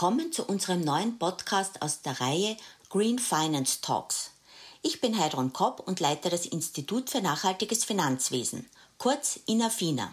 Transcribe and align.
willkommen 0.00 0.32
zu 0.32 0.46
unserem 0.46 0.80
neuen 0.80 1.18
Podcast 1.18 1.82
aus 1.82 2.00
der 2.00 2.22
Reihe 2.22 2.56
Green 2.88 3.18
Finance 3.18 3.82
Talks. 3.82 4.30
Ich 4.80 5.02
bin 5.02 5.18
Heidron 5.18 5.52
Kopp 5.52 5.86
und 5.86 6.00
leite 6.00 6.30
das 6.30 6.46
Institut 6.46 7.10
für 7.10 7.20
nachhaltiges 7.20 7.84
Finanzwesen, 7.84 8.66
kurz 8.96 9.40
INAFINA. 9.44 10.10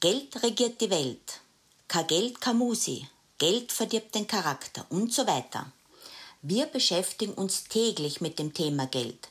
Geld 0.00 0.42
regiert 0.42 0.80
die 0.80 0.88
Welt. 0.88 1.40
Kein 1.88 2.06
Geld, 2.06 2.40
kein 2.40 2.56
Musi. 2.56 3.06
Geld 3.36 3.70
verdirbt 3.70 4.14
den 4.14 4.26
Charakter 4.26 4.86
und 4.88 5.12
so 5.12 5.26
weiter. 5.26 5.70
Wir 6.40 6.64
beschäftigen 6.64 7.34
uns 7.34 7.64
täglich 7.64 8.22
mit 8.22 8.38
dem 8.38 8.54
Thema 8.54 8.86
Geld, 8.86 9.28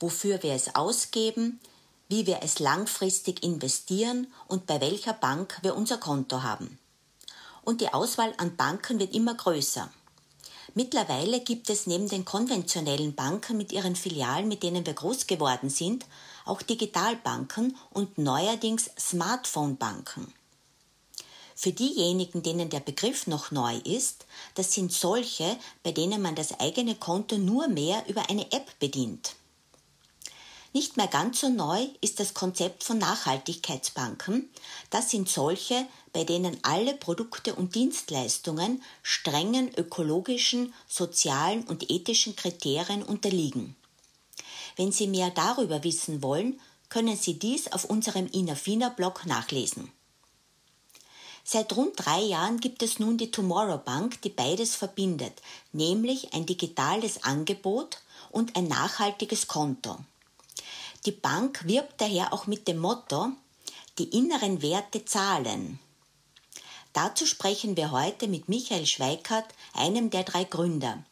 wofür 0.00 0.42
wir 0.42 0.54
es 0.54 0.74
ausgeben, 0.74 1.60
wie 2.08 2.26
wir 2.26 2.40
es 2.42 2.58
langfristig 2.58 3.44
investieren 3.44 4.26
und 4.48 4.66
bei 4.66 4.80
welcher 4.80 5.12
Bank 5.12 5.60
wir 5.62 5.76
unser 5.76 5.98
Konto 5.98 6.42
haben 6.42 6.80
und 7.62 7.80
die 7.80 7.92
Auswahl 7.92 8.34
an 8.38 8.56
Banken 8.56 8.98
wird 8.98 9.14
immer 9.14 9.34
größer. 9.34 9.90
Mittlerweile 10.74 11.40
gibt 11.40 11.68
es 11.68 11.86
neben 11.86 12.08
den 12.08 12.24
konventionellen 12.24 13.14
Banken 13.14 13.56
mit 13.56 13.72
ihren 13.72 13.94
Filialen, 13.94 14.48
mit 14.48 14.62
denen 14.62 14.86
wir 14.86 14.94
groß 14.94 15.26
geworden 15.26 15.68
sind, 15.68 16.06
auch 16.46 16.62
Digitalbanken 16.62 17.76
und 17.90 18.16
neuerdings 18.16 18.90
Smartphone-Banken. 18.98 20.32
Für 21.54 21.72
diejenigen, 21.72 22.42
denen 22.42 22.70
der 22.70 22.80
Begriff 22.80 23.26
noch 23.26 23.50
neu 23.50 23.76
ist, 23.84 24.26
das 24.54 24.72
sind 24.72 24.92
solche, 24.92 25.56
bei 25.82 25.92
denen 25.92 26.22
man 26.22 26.34
das 26.34 26.58
eigene 26.58 26.94
Konto 26.94 27.36
nur 27.36 27.68
mehr 27.68 28.02
über 28.08 28.28
eine 28.30 28.50
App 28.50 28.78
bedient. 28.78 29.36
Nicht 30.72 30.96
mehr 30.96 31.06
ganz 31.06 31.40
so 31.40 31.50
neu 31.50 31.86
ist 32.00 32.18
das 32.18 32.32
Konzept 32.32 32.82
von 32.82 32.96
Nachhaltigkeitsbanken. 32.96 34.50
Das 34.88 35.10
sind 35.10 35.28
solche, 35.28 35.86
bei 36.12 36.24
denen 36.24 36.58
alle 36.62 36.94
Produkte 36.94 37.54
und 37.54 37.74
Dienstleistungen 37.74 38.82
strengen 39.02 39.72
ökologischen, 39.74 40.74
sozialen 40.86 41.62
und 41.64 41.90
ethischen 41.90 42.36
Kriterien 42.36 43.02
unterliegen. 43.02 43.76
Wenn 44.76 44.92
Sie 44.92 45.06
mehr 45.06 45.30
darüber 45.30 45.84
wissen 45.84 46.22
wollen, 46.22 46.60
können 46.88 47.16
Sie 47.16 47.38
dies 47.38 47.72
auf 47.72 47.84
unserem 47.84 48.26
Inafina-Blog 48.26 49.26
nachlesen. 49.26 49.90
Seit 51.44 51.74
rund 51.76 51.94
drei 51.96 52.20
Jahren 52.20 52.60
gibt 52.60 52.82
es 52.82 52.98
nun 52.98 53.18
die 53.18 53.30
Tomorrow 53.30 53.78
Bank, 53.78 54.20
die 54.22 54.28
beides 54.28 54.76
verbindet, 54.76 55.42
nämlich 55.72 56.34
ein 56.34 56.46
digitales 56.46 57.24
Angebot 57.24 58.00
und 58.30 58.56
ein 58.56 58.68
nachhaltiges 58.68 59.48
Konto. 59.48 59.98
Die 61.04 61.12
Bank 61.12 61.66
wirbt 61.66 62.00
daher 62.00 62.32
auch 62.32 62.46
mit 62.46 62.68
dem 62.68 62.78
Motto, 62.78 63.32
die 63.98 64.16
inneren 64.16 64.62
Werte 64.62 65.04
zahlen. 65.04 65.80
Dazu 66.92 67.24
sprechen 67.24 67.76
wir 67.76 67.90
heute 67.90 68.28
mit 68.28 68.48
Michael 68.48 68.86
Schweikart, 68.86 69.46
einem 69.72 70.10
der 70.10 70.24
drei 70.24 70.44
Gründer. 70.44 71.02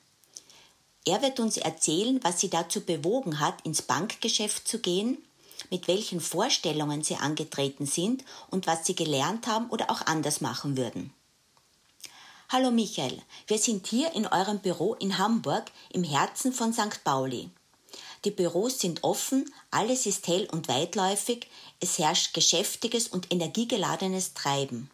Er 1.07 1.23
wird 1.23 1.41
uns 1.41 1.57
erzählen, 1.57 2.21
was 2.23 2.41
sie 2.41 2.51
dazu 2.51 2.83
bewogen 2.83 3.41
hat, 3.41 3.63
ins 3.65 3.81
Bankgeschäft 3.81 4.69
zu 4.69 4.81
gehen, 4.81 5.17
mit 5.71 5.89
welchen 5.89 6.21
Vorstellungen 6.21 7.03
sie 7.03 7.17
angetreten 7.17 7.87
sind 7.87 8.25
und 8.51 8.67
was 8.67 8.85
sie 8.85 8.95
gelernt 8.95 9.47
haben 9.47 9.71
oder 9.71 9.91
auch 9.91 10.03
anders 10.07 10.43
machen 10.43 10.77
würden. 10.77 11.15
Hallo 12.51 12.71
Michael, 12.71 13.23
wir 13.47 13.59
sind 13.59 13.87
hier 13.87 14.13
in 14.13 14.27
eurem 14.27 14.59
Büro 14.59 14.95
in 14.95 15.17
Hamburg 15.17 15.71
im 15.91 16.05
Herzen 16.05 16.53
von 16.53 16.73
St. 16.75 17.03
Pauli. 17.05 17.49
Die 18.25 18.31
Büros 18.31 18.81
sind 18.81 19.03
offen, 19.03 19.51
alles 19.71 20.05
ist 20.05 20.27
hell 20.27 20.47
und 20.51 20.69
weitläufig, 20.69 21.47
es 21.81 21.99
herrscht 21.99 22.35
geschäftiges 22.35 23.09
und 23.09 23.33
energiegeladenes 23.33 24.35
Treiben. 24.35 24.91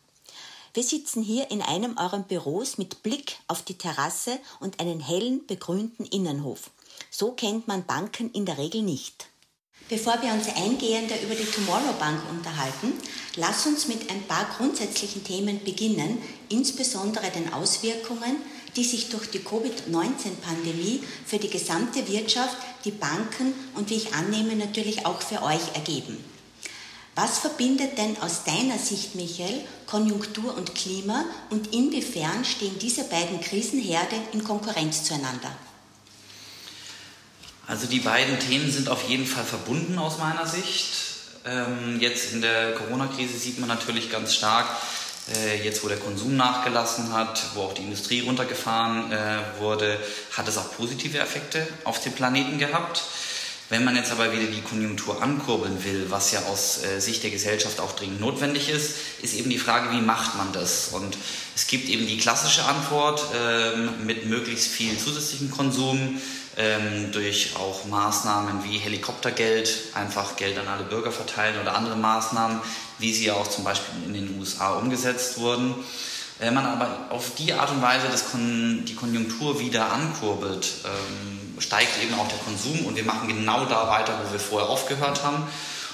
Wir 0.76 0.84
sitzen 0.84 1.22
hier 1.22 1.50
in 1.50 1.62
einem 1.62 1.96
eurer 1.96 2.18
Büros 2.18 2.76
mit 2.76 3.02
Blick 3.02 3.38
auf 3.48 3.62
die 3.62 3.78
Terrasse 3.78 4.38
und 4.60 4.78
einen 4.78 5.00
hellen, 5.00 5.46
begrünten 5.46 6.04
Innenhof. 6.04 6.70
So 7.10 7.32
kennt 7.32 7.66
man 7.66 7.86
Banken 7.86 8.30
in 8.32 8.44
der 8.44 8.58
Regel 8.58 8.82
nicht. 8.82 9.28
Bevor 9.88 10.20
wir 10.20 10.34
uns 10.34 10.48
eingehender 10.48 11.14
über 11.22 11.34
die 11.34 11.46
Tomorrow 11.46 11.94
Bank 11.98 12.20
unterhalten, 12.28 12.92
lass 13.36 13.64
uns 13.64 13.88
mit 13.88 14.10
ein 14.10 14.22
paar 14.24 14.44
grundsätzlichen 14.58 15.24
Themen 15.24 15.64
beginnen, 15.64 16.18
insbesondere 16.50 17.30
den 17.30 17.54
Auswirkungen, 17.54 18.36
die 18.76 18.84
sich 18.84 19.08
durch 19.08 19.30
die 19.30 19.42
Covid-19-Pandemie 19.42 21.02
für 21.24 21.38
die 21.38 21.48
gesamte 21.48 22.06
Wirtschaft, 22.06 22.54
die 22.84 22.90
Banken 22.90 23.54
und 23.76 23.88
wie 23.88 23.96
ich 23.96 24.12
annehme 24.12 24.56
natürlich 24.56 25.06
auch 25.06 25.22
für 25.22 25.42
euch 25.42 25.74
ergeben. 25.74 26.35
Was 27.16 27.38
verbindet 27.38 27.96
denn 27.96 28.18
aus 28.20 28.44
deiner 28.44 28.78
Sicht, 28.78 29.14
Michael, 29.14 29.62
Konjunktur 29.86 30.54
und 30.54 30.74
Klima 30.74 31.24
und 31.48 31.72
inwiefern 31.72 32.44
stehen 32.44 32.78
diese 32.78 33.04
beiden 33.04 33.40
Krisenherde 33.40 34.16
in 34.32 34.44
Konkurrenz 34.44 35.04
zueinander? 35.04 35.50
Also 37.66 37.86
die 37.86 38.00
beiden 38.00 38.38
Themen 38.38 38.70
sind 38.70 38.90
auf 38.90 39.08
jeden 39.08 39.26
Fall 39.26 39.44
verbunden 39.44 39.98
aus 39.98 40.18
meiner 40.18 40.46
Sicht. 40.46 40.92
Ähm, 41.46 41.98
jetzt 42.00 42.34
in 42.34 42.42
der 42.42 42.74
Corona-Krise 42.74 43.38
sieht 43.38 43.58
man 43.60 43.70
natürlich 43.70 44.10
ganz 44.12 44.34
stark, 44.34 44.66
äh, 45.34 45.64
jetzt 45.64 45.82
wo 45.82 45.88
der 45.88 45.98
Konsum 45.98 46.36
nachgelassen 46.36 47.14
hat, 47.14 47.42
wo 47.54 47.62
auch 47.62 47.72
die 47.72 47.82
Industrie 47.82 48.20
runtergefahren 48.20 49.10
äh, 49.10 49.38
wurde, 49.58 49.98
hat 50.36 50.46
es 50.48 50.58
auch 50.58 50.76
positive 50.76 51.18
Effekte 51.18 51.66
auf 51.84 51.98
den 51.98 52.12
Planeten 52.12 52.58
gehabt. 52.58 53.02
Wenn 53.68 53.84
man 53.84 53.96
jetzt 53.96 54.12
aber 54.12 54.32
wieder 54.32 54.46
die 54.46 54.62
Konjunktur 54.62 55.20
ankurbeln 55.20 55.82
will, 55.82 56.06
was 56.08 56.30
ja 56.30 56.40
aus 56.44 56.84
äh, 56.84 57.00
Sicht 57.00 57.24
der 57.24 57.30
Gesellschaft 57.30 57.80
auch 57.80 57.92
dringend 57.92 58.20
notwendig 58.20 58.68
ist, 58.68 58.96
ist 59.22 59.34
eben 59.34 59.50
die 59.50 59.58
Frage, 59.58 59.90
wie 59.90 60.00
macht 60.00 60.36
man 60.36 60.52
das? 60.52 60.90
Und 60.92 61.18
es 61.56 61.66
gibt 61.66 61.88
eben 61.88 62.06
die 62.06 62.18
klassische 62.18 62.64
Antwort 62.64 63.24
ähm, 63.36 64.06
mit 64.06 64.26
möglichst 64.26 64.68
viel 64.68 64.96
zusätzlichen 64.96 65.50
Konsum, 65.50 66.20
ähm, 66.56 67.10
durch 67.10 67.56
auch 67.56 67.84
Maßnahmen 67.86 68.62
wie 68.64 68.78
Helikoptergeld, 68.78 69.68
einfach 69.94 70.36
Geld 70.36 70.56
an 70.58 70.68
alle 70.68 70.84
Bürger 70.84 71.10
verteilen 71.10 71.60
oder 71.60 71.74
andere 71.74 71.96
Maßnahmen, 71.96 72.60
wie 72.98 73.12
sie 73.12 73.32
auch 73.32 73.48
zum 73.48 73.64
Beispiel 73.64 73.94
in 74.06 74.14
den 74.14 74.38
USA 74.38 74.74
umgesetzt 74.74 75.38
wurden. 75.38 75.74
Wenn 76.38 76.54
man 76.54 76.66
aber 76.66 77.06
auf 77.10 77.34
die 77.34 77.52
Art 77.52 77.70
und 77.70 77.82
Weise 77.82 78.06
das 78.10 78.30
Kon 78.30 78.84
die 78.86 78.94
Konjunktur 78.94 79.58
wieder 79.58 79.90
ankurbelt, 79.90 80.66
ähm, 80.84 81.45
steigt 81.58 82.02
eben 82.02 82.14
auch 82.14 82.28
der 82.28 82.38
Konsum 82.38 82.86
und 82.86 82.96
wir 82.96 83.04
machen 83.04 83.28
genau 83.28 83.64
da 83.64 83.88
weiter, 83.88 84.18
wo 84.24 84.32
wir 84.32 84.40
vorher 84.40 84.68
aufgehört 84.68 85.22
haben. 85.22 85.46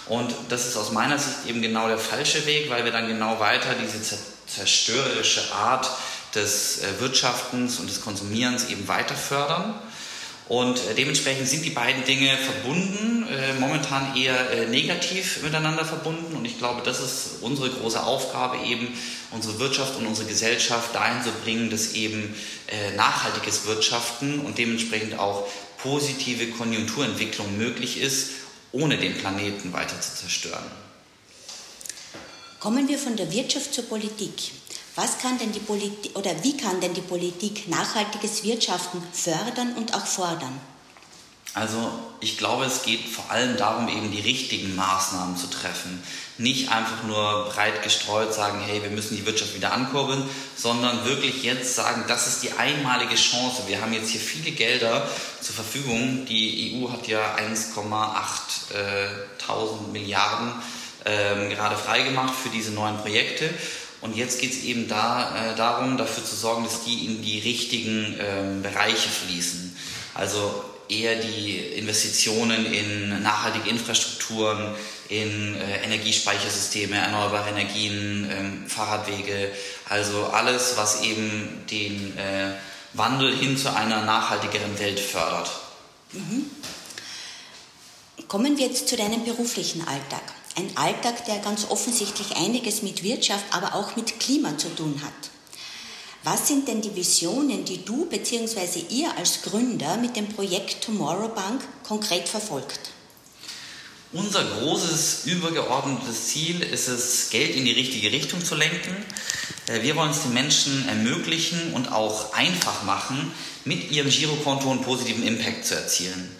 Und 0.06 0.34
das 0.48 0.66
ist 0.66 0.76
aus 0.76 0.90
meiner 0.90 1.18
Sicht 1.18 1.46
eben 1.46 1.62
genau 1.62 1.88
der 1.88 1.98
falsche 1.98 2.44
Weg, 2.46 2.68
weil 2.70 2.84
wir 2.84 2.92
dann 2.92 3.06
genau 3.06 3.38
weiter 3.38 3.74
diese 3.80 4.00
zerstörerische 4.46 5.52
Art 5.54 5.88
des 6.34 6.82
äh, 6.82 7.00
Wirtschaftens 7.00 7.78
und 7.78 7.88
des 7.88 8.00
Konsumierens 8.00 8.68
eben 8.68 8.88
weiter 8.88 9.14
fördern. 9.14 9.74
Und 10.52 10.76
äh, 10.80 10.94
dementsprechend 10.94 11.48
sind 11.48 11.64
die 11.64 11.70
beiden 11.70 12.04
Dinge 12.04 12.36
verbunden, 12.36 13.26
äh, 13.26 13.54
momentan 13.58 14.14
eher 14.14 14.50
äh, 14.50 14.66
negativ 14.66 15.42
miteinander 15.42 15.82
verbunden. 15.82 16.36
Und 16.36 16.44
ich 16.44 16.58
glaube, 16.58 16.82
das 16.84 17.00
ist 17.00 17.38
unsere 17.40 17.70
große 17.70 18.04
Aufgabe, 18.04 18.58
eben 18.66 18.86
unsere 19.30 19.58
Wirtschaft 19.58 19.96
und 19.96 20.06
unsere 20.06 20.28
Gesellschaft 20.28 20.94
dahin 20.94 21.22
zu 21.22 21.30
bringen, 21.42 21.70
dass 21.70 21.94
eben 21.94 22.34
nachhaltiges 22.96 23.66
Wirtschaften 23.66 24.40
und 24.40 24.58
dementsprechend 24.58 25.18
auch 25.18 25.48
positive 25.78 26.46
Konjunkturentwicklung 26.48 27.56
möglich 27.56 27.98
ist, 27.98 28.32
ohne 28.72 28.98
den 28.98 29.16
Planeten 29.16 29.72
weiter 29.72 29.98
zu 30.02 30.16
zerstören. 30.16 30.70
Kommen 32.60 32.88
wir 32.88 32.98
von 32.98 33.16
der 33.16 33.32
Wirtschaft 33.32 33.72
zur 33.72 33.84
Politik. 33.84 34.52
Was 34.94 35.18
kann 35.18 35.38
denn 35.38 35.52
die 35.52 35.60
Politik 35.60 36.16
oder 36.16 36.30
wie 36.42 36.56
kann 36.56 36.80
denn 36.80 36.92
die 36.92 37.00
Politik 37.00 37.66
nachhaltiges 37.68 38.44
Wirtschaften 38.44 39.02
fördern 39.12 39.74
und 39.76 39.94
auch 39.94 40.04
fordern? 40.04 40.60
Also 41.54 41.90
ich 42.20 42.38
glaube, 42.38 42.64
es 42.64 42.82
geht 42.82 43.06
vor 43.08 43.30
allem 43.30 43.56
darum, 43.58 43.88
eben 43.88 44.10
die 44.10 44.20
richtigen 44.20 44.74
Maßnahmen 44.74 45.36
zu 45.36 45.48
treffen. 45.48 46.02
Nicht 46.38 46.72
einfach 46.72 47.02
nur 47.04 47.50
breit 47.52 47.82
gestreut 47.82 48.32
sagen, 48.32 48.60
hey, 48.64 48.82
wir 48.82 48.90
müssen 48.90 49.16
die 49.16 49.26
Wirtschaft 49.26 49.54
wieder 49.54 49.72
ankurbeln, 49.72 50.22
sondern 50.56 51.04
wirklich 51.04 51.42
jetzt 51.42 51.74
sagen, 51.74 52.04
das 52.08 52.26
ist 52.26 52.42
die 52.42 52.52
einmalige 52.52 53.16
Chance. 53.16 53.64
Wir 53.66 53.82
haben 53.82 53.92
jetzt 53.92 54.10
hier 54.10 54.20
viele 54.20 54.50
Gelder 54.52 55.06
zur 55.40 55.54
Verfügung. 55.54 56.24
Die 56.26 56.74
EU 56.74 56.90
hat 56.90 57.06
ja 57.06 57.36
1,8 57.36 58.74
äh, 58.74 59.90
Milliarden 59.92 60.52
äh, 61.04 61.48
gerade 61.50 61.76
freigemacht 61.76 62.34
für 62.34 62.48
diese 62.48 62.70
neuen 62.70 62.96
Projekte. 62.98 63.50
Und 64.02 64.16
jetzt 64.16 64.40
geht 64.40 64.52
es 64.52 64.64
eben 64.64 64.88
da, 64.88 65.52
äh, 65.52 65.56
darum, 65.56 65.96
dafür 65.96 66.24
zu 66.24 66.34
sorgen, 66.34 66.64
dass 66.64 66.84
die 66.84 67.06
in 67.06 67.22
die 67.22 67.38
richtigen 67.38 68.16
ähm, 68.20 68.62
Bereiche 68.62 69.08
fließen. 69.08 69.76
Also 70.14 70.64
eher 70.88 71.16
die 71.16 71.56
Investitionen 71.58 72.66
in 72.66 73.22
nachhaltige 73.22 73.70
Infrastrukturen, 73.70 74.74
in 75.08 75.54
äh, 75.54 75.84
Energiespeichersysteme, 75.84 76.96
erneuerbare 76.96 77.50
Energien, 77.50 78.28
ähm, 78.30 78.66
Fahrradwege, 78.66 79.52
also 79.88 80.26
alles, 80.26 80.76
was 80.76 81.02
eben 81.02 81.64
den 81.70 82.16
äh, 82.18 82.52
Wandel 82.94 83.36
hin 83.36 83.56
zu 83.56 83.74
einer 83.74 84.04
nachhaltigeren 84.04 84.78
Welt 84.78 85.00
fördert. 85.00 85.50
Mhm. 86.12 86.50
Kommen 88.26 88.56
wir 88.58 88.66
jetzt 88.66 88.88
zu 88.88 88.96
deinem 88.96 89.24
beruflichen 89.24 89.86
Alltag. 89.86 90.22
Ein 90.54 90.76
Alltag, 90.76 91.24
der 91.24 91.38
ganz 91.38 91.66
offensichtlich 91.70 92.36
einiges 92.36 92.82
mit 92.82 93.02
Wirtschaft, 93.02 93.44
aber 93.50 93.74
auch 93.74 93.96
mit 93.96 94.20
Klima 94.20 94.58
zu 94.58 94.68
tun 94.74 95.00
hat. 95.02 95.30
Was 96.24 96.46
sind 96.46 96.68
denn 96.68 96.82
die 96.82 96.94
Visionen, 96.94 97.64
die 97.64 97.84
du 97.84 98.06
bzw. 98.06 98.84
ihr 98.90 99.16
als 99.16 99.42
Gründer 99.42 99.96
mit 99.96 100.14
dem 100.14 100.28
Projekt 100.28 100.84
Tomorrow 100.84 101.28
Bank 101.28 101.62
konkret 101.82 102.28
verfolgt? 102.28 102.90
Unser 104.12 104.44
großes 104.44 105.22
übergeordnetes 105.24 106.28
Ziel 106.28 106.62
ist 106.62 106.86
es, 106.88 107.30
Geld 107.30 107.56
in 107.56 107.64
die 107.64 107.72
richtige 107.72 108.12
Richtung 108.12 108.44
zu 108.44 108.54
lenken. 108.54 108.94
Äh, 109.68 109.82
wir 109.82 109.96
wollen 109.96 110.10
es 110.10 110.22
den 110.22 110.34
Menschen 110.34 110.86
ermöglichen 110.86 111.72
und 111.72 111.90
auch 111.90 112.34
einfach 112.34 112.82
machen, 112.82 113.32
mit 113.64 113.90
ihrem 113.90 114.10
Girokonto 114.10 114.70
einen 114.70 114.82
positiven 114.82 115.26
Impact 115.26 115.64
zu 115.64 115.74
erzielen. 115.76 116.30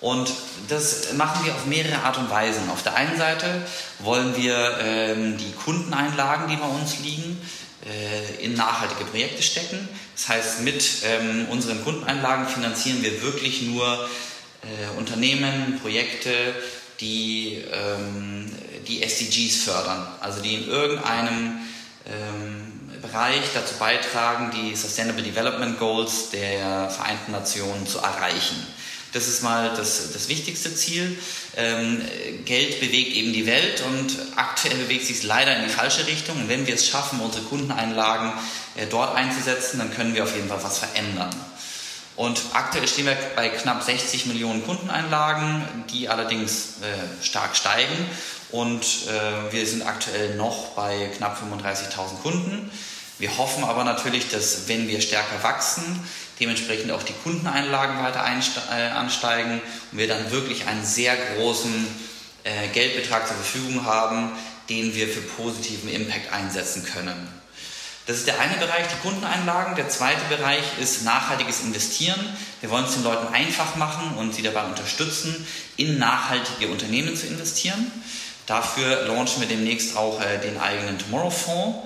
Und 0.00 0.30
das 0.68 1.12
machen 1.14 1.44
wir 1.44 1.54
auf 1.54 1.66
mehrere 1.66 2.02
Art 2.02 2.18
und 2.18 2.30
Weisen. 2.30 2.70
Auf 2.70 2.82
der 2.82 2.94
einen 2.94 3.16
Seite 3.16 3.62
wollen 3.98 4.36
wir 4.36 4.78
ähm, 4.80 5.36
die 5.38 5.52
Kundeneinlagen, 5.52 6.48
die 6.48 6.56
bei 6.56 6.66
uns 6.66 7.00
liegen, 7.00 7.40
äh, 7.84 8.44
in 8.44 8.54
nachhaltige 8.54 9.04
Projekte 9.04 9.42
stecken. 9.42 9.88
Das 10.14 10.28
heißt, 10.28 10.60
mit 10.62 10.84
ähm, 11.04 11.46
unseren 11.50 11.82
Kundeneinlagen 11.82 12.46
finanzieren 12.46 13.02
wir 13.02 13.22
wirklich 13.22 13.62
nur 13.62 14.08
äh, 14.62 14.98
Unternehmen, 14.98 15.80
Projekte, 15.82 16.30
die 17.00 17.64
ähm, 17.72 18.50
die 18.86 19.02
SDGs 19.02 19.64
fördern, 19.64 20.06
also 20.20 20.40
die 20.40 20.54
in 20.54 20.68
irgendeinem 20.68 21.60
ähm, 22.06 23.00
Bereich 23.00 23.42
dazu 23.54 23.74
beitragen, 23.78 24.50
die 24.50 24.74
Sustainable 24.74 25.22
Development 25.22 25.78
Goals 25.78 26.30
der 26.30 26.90
Vereinten 26.90 27.32
Nationen 27.32 27.86
zu 27.86 27.98
erreichen. 27.98 28.66
Das 29.12 29.26
ist 29.26 29.42
mal 29.42 29.74
das, 29.76 30.12
das 30.12 30.28
wichtigste 30.28 30.74
Ziel. 30.74 31.18
Ähm, 31.56 32.02
Geld 32.44 32.80
bewegt 32.80 33.14
eben 33.14 33.32
die 33.32 33.46
Welt 33.46 33.82
und 33.82 34.14
aktuell 34.36 34.76
bewegt 34.76 35.06
sich 35.06 35.18
es 35.18 35.22
leider 35.22 35.56
in 35.56 35.64
die 35.64 35.70
falsche 35.70 36.06
Richtung. 36.06 36.36
Und 36.36 36.48
wenn 36.48 36.66
wir 36.66 36.74
es 36.74 36.86
schaffen, 36.86 37.20
unsere 37.20 37.44
Kundeneinlagen 37.44 38.32
äh, 38.76 38.86
dort 38.86 39.16
einzusetzen, 39.16 39.78
dann 39.78 39.94
können 39.94 40.14
wir 40.14 40.24
auf 40.24 40.34
jeden 40.34 40.48
Fall 40.48 40.62
was 40.62 40.78
verändern. 40.78 41.30
Und 42.16 42.40
aktuell 42.52 42.86
stehen 42.88 43.06
wir 43.06 43.16
bei 43.36 43.48
knapp 43.48 43.82
60 43.82 44.26
Millionen 44.26 44.66
Kundeneinlagen, 44.66 45.62
die 45.90 46.08
allerdings 46.08 46.80
äh, 46.82 47.24
stark 47.24 47.56
steigen. 47.56 47.94
Und 48.50 48.82
äh, 48.82 49.52
wir 49.52 49.66
sind 49.66 49.86
aktuell 49.86 50.34
noch 50.34 50.70
bei 50.70 51.10
knapp 51.16 51.40
35.000 51.40 52.22
Kunden. 52.22 52.70
Wir 53.18 53.36
hoffen 53.38 53.64
aber 53.64 53.84
natürlich, 53.84 54.28
dass 54.30 54.68
wenn 54.68 54.88
wir 54.88 55.00
stärker 55.00 55.42
wachsen, 55.42 56.00
dementsprechend 56.40 56.90
auch 56.92 57.02
die 57.02 57.14
Kundeneinlagen 57.24 58.02
weiter 58.02 58.24
äh, 58.24 58.88
ansteigen 58.90 59.60
und 59.92 59.98
wir 59.98 60.08
dann 60.08 60.30
wirklich 60.30 60.66
einen 60.66 60.84
sehr 60.84 61.16
großen 61.36 61.86
äh, 62.44 62.68
Geldbetrag 62.68 63.26
zur 63.26 63.36
Verfügung 63.36 63.84
haben, 63.84 64.30
den 64.68 64.94
wir 64.94 65.08
für 65.08 65.20
positiven 65.20 65.88
Impact 65.88 66.32
einsetzen 66.32 66.84
können. 66.84 67.28
Das 68.06 68.16
ist 68.16 68.26
der 68.26 68.40
eine 68.40 68.56
Bereich, 68.56 68.86
die 68.88 69.06
Kundeneinlagen. 69.06 69.76
Der 69.76 69.90
zweite 69.90 70.24
Bereich 70.34 70.64
ist 70.80 71.04
nachhaltiges 71.04 71.60
Investieren. 71.60 72.18
Wir 72.62 72.70
wollen 72.70 72.86
es 72.86 72.94
den 72.94 73.04
Leuten 73.04 73.34
einfach 73.34 73.76
machen 73.76 74.16
und 74.16 74.34
sie 74.34 74.40
dabei 74.40 74.64
unterstützen, 74.64 75.46
in 75.76 75.98
nachhaltige 75.98 76.72
Unternehmen 76.72 77.14
zu 77.14 77.26
investieren. 77.26 77.92
Dafür 78.46 79.04
launchen 79.06 79.42
wir 79.42 79.48
demnächst 79.48 79.94
auch 79.94 80.22
äh, 80.22 80.38
den 80.38 80.58
eigenen 80.58 80.98
Tomorrow 80.98 81.30
Fonds, 81.30 81.80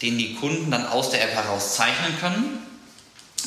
den 0.00 0.16
die 0.16 0.34
Kunden 0.34 0.70
dann 0.70 0.86
aus 0.86 1.10
der 1.10 1.22
App 1.22 1.34
heraus 1.34 1.74
zeichnen 1.74 2.18
können. 2.20 2.69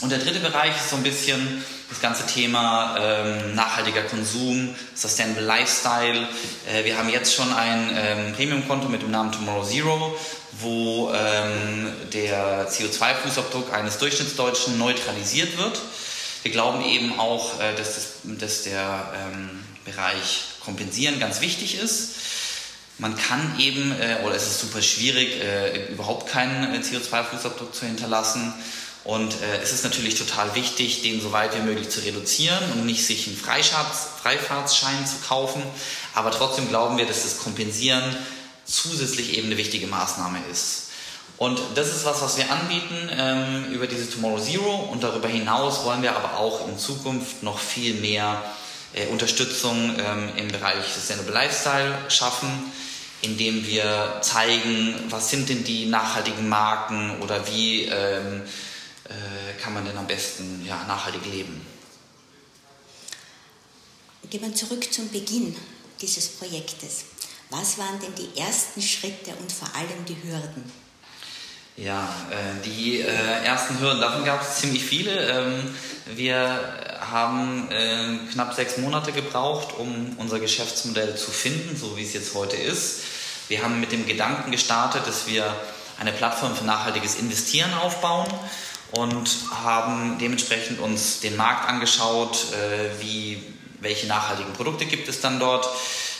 Und 0.01 0.11
der 0.11 0.19
dritte 0.19 0.39
Bereich 0.39 0.75
ist 0.75 0.89
so 0.89 0.95
ein 0.95 1.03
bisschen 1.03 1.63
das 1.89 2.01
ganze 2.01 2.25
Thema 2.25 2.95
ähm, 2.99 3.55
nachhaltiger 3.55 4.01
Konsum, 4.03 4.75
Sustainable 4.95 5.43
Lifestyle. 5.43 6.27
Äh, 6.71 6.83
wir 6.85 6.97
haben 6.97 7.09
jetzt 7.09 7.33
schon 7.33 7.51
ein 7.53 7.91
ähm, 7.95 8.33
Premium-Konto 8.33 8.89
mit 8.89 9.01
dem 9.01 9.11
Namen 9.11 9.31
Tomorrow 9.31 9.63
Zero, 9.63 10.17
wo 10.59 11.11
ähm, 11.13 11.91
der 12.11 12.69
CO2-Fußabdruck 12.69 13.71
eines 13.71 13.97
Durchschnittsdeutschen 13.99 14.77
neutralisiert 14.77 15.57
wird. 15.57 15.79
Wir 16.41 16.51
glauben 16.51 16.83
eben 16.83 17.19
auch, 17.19 17.59
äh, 17.61 17.75
dass, 17.75 17.95
das, 17.95 18.05
dass 18.23 18.63
der 18.63 19.13
ähm, 19.15 19.63
Bereich 19.85 20.45
Kompensieren 20.59 21.19
ganz 21.19 21.41
wichtig 21.41 21.77
ist. 21.77 22.15
Man 22.99 23.17
kann 23.17 23.59
eben, 23.59 23.91
äh, 23.91 24.19
oder 24.23 24.35
es 24.35 24.43
ist 24.43 24.59
super 24.59 24.81
schwierig, 24.81 25.41
äh, 25.41 25.91
überhaupt 25.91 26.29
keinen 26.29 26.73
äh, 26.73 26.77
CO2-Fußabdruck 26.77 27.73
zu 27.73 27.85
hinterlassen. 27.85 28.53
Und 29.03 29.33
äh, 29.33 29.61
es 29.61 29.73
ist 29.73 29.83
natürlich 29.83 30.15
total 30.15 30.55
wichtig, 30.55 31.01
den 31.01 31.21
so 31.21 31.31
weit 31.33 31.55
wie 31.55 31.61
möglich 31.61 31.89
zu 31.89 31.99
reduzieren 32.01 32.63
und 32.73 32.85
nicht 32.85 33.05
sich 33.05 33.27
einen 33.27 33.35
Freifahrtsschein 33.35 35.05
zu 35.05 35.27
kaufen. 35.27 35.61
Aber 36.13 36.31
trotzdem 36.31 36.69
glauben 36.69 36.97
wir, 36.97 37.05
dass 37.05 37.23
das 37.23 37.39
Kompensieren 37.39 38.03
zusätzlich 38.65 39.37
eben 39.37 39.47
eine 39.47 39.57
wichtige 39.57 39.87
Maßnahme 39.87 40.39
ist. 40.49 40.83
Und 41.37 41.59
das 41.75 41.89
ist 41.93 42.05
was, 42.05 42.21
was 42.21 42.37
wir 42.37 42.49
anbieten 42.49 43.09
ähm, 43.11 43.65
über 43.73 43.87
diese 43.87 44.09
Tomorrow 44.09 44.39
Zero. 44.39 44.75
Und 44.91 45.03
darüber 45.03 45.27
hinaus 45.27 45.83
wollen 45.83 46.01
wir 46.01 46.15
aber 46.15 46.37
auch 46.37 46.67
in 46.69 46.77
Zukunft 46.77 47.43
noch 47.43 47.59
viel 47.59 47.95
mehr 47.95 48.41
äh, 48.93 49.07
Unterstützung 49.07 49.95
ähm, 49.99 50.29
im 50.37 50.47
Bereich 50.47 50.85
Sustainable 50.93 51.33
Lifestyle 51.33 51.97
schaffen, 52.07 52.71
indem 53.21 53.67
wir 53.67 54.19
zeigen, 54.21 54.95
was 55.09 55.29
sind 55.29 55.49
denn 55.49 55.65
die 55.65 55.87
nachhaltigen 55.87 56.47
Marken 56.47 57.19
oder 57.21 57.45
wie 57.47 57.85
ähm, 57.85 58.43
äh, 58.43 58.72
kann 59.61 59.73
man 59.73 59.85
denn 59.85 59.97
am 59.97 60.07
besten 60.07 60.65
ja, 60.65 60.83
nachhaltig 60.85 61.25
leben. 61.25 61.65
Gehen 64.29 64.41
wir 64.41 64.53
zurück 64.55 64.91
zum 64.91 65.09
Beginn 65.09 65.55
dieses 66.01 66.27
Projektes. 66.29 67.05
Was 67.49 67.77
waren 67.77 67.99
denn 67.99 68.15
die 68.15 68.39
ersten 68.39 68.81
Schritte 68.81 69.31
und 69.39 69.51
vor 69.51 69.69
allem 69.75 70.05
die 70.07 70.17
Hürden? 70.23 70.71
Ja, 71.75 72.07
äh, 72.29 72.63
die 72.65 73.01
äh, 73.01 73.05
ersten 73.05 73.79
Hürden, 73.79 73.99
davon 73.99 74.23
gab 74.23 74.41
es 74.41 74.57
ziemlich 74.57 74.83
viele. 74.83 75.11
Ähm, 75.11 75.75
wir 76.15 76.99
haben 76.99 77.69
äh, 77.71 78.31
knapp 78.31 78.53
sechs 78.53 78.77
Monate 78.77 79.11
gebraucht, 79.11 79.75
um 79.77 80.15
unser 80.17 80.39
Geschäftsmodell 80.39 81.15
zu 81.15 81.31
finden, 81.31 81.75
so 81.75 81.97
wie 81.97 82.03
es 82.03 82.13
jetzt 82.13 82.33
heute 82.35 82.57
ist. 82.57 83.01
Wir 83.47 83.63
haben 83.63 83.79
mit 83.79 83.91
dem 83.91 84.05
Gedanken 84.05 84.51
gestartet, 84.51 85.07
dass 85.07 85.27
wir 85.27 85.55
eine 85.99 86.11
Plattform 86.11 86.55
für 86.55 86.63
nachhaltiges 86.63 87.15
Investieren 87.15 87.73
aufbauen 87.73 88.27
und 88.97 89.29
haben 89.51 90.17
dementsprechend 90.19 90.79
uns 90.79 91.19
den 91.19 91.35
Markt 91.35 91.67
angeschaut, 91.67 92.47
äh, 92.53 93.01
wie, 93.01 93.41
welche 93.79 94.07
nachhaltigen 94.07 94.53
Produkte 94.53 94.85
gibt 94.85 95.07
es 95.07 95.19
dann 95.19 95.39
dort, 95.39 95.67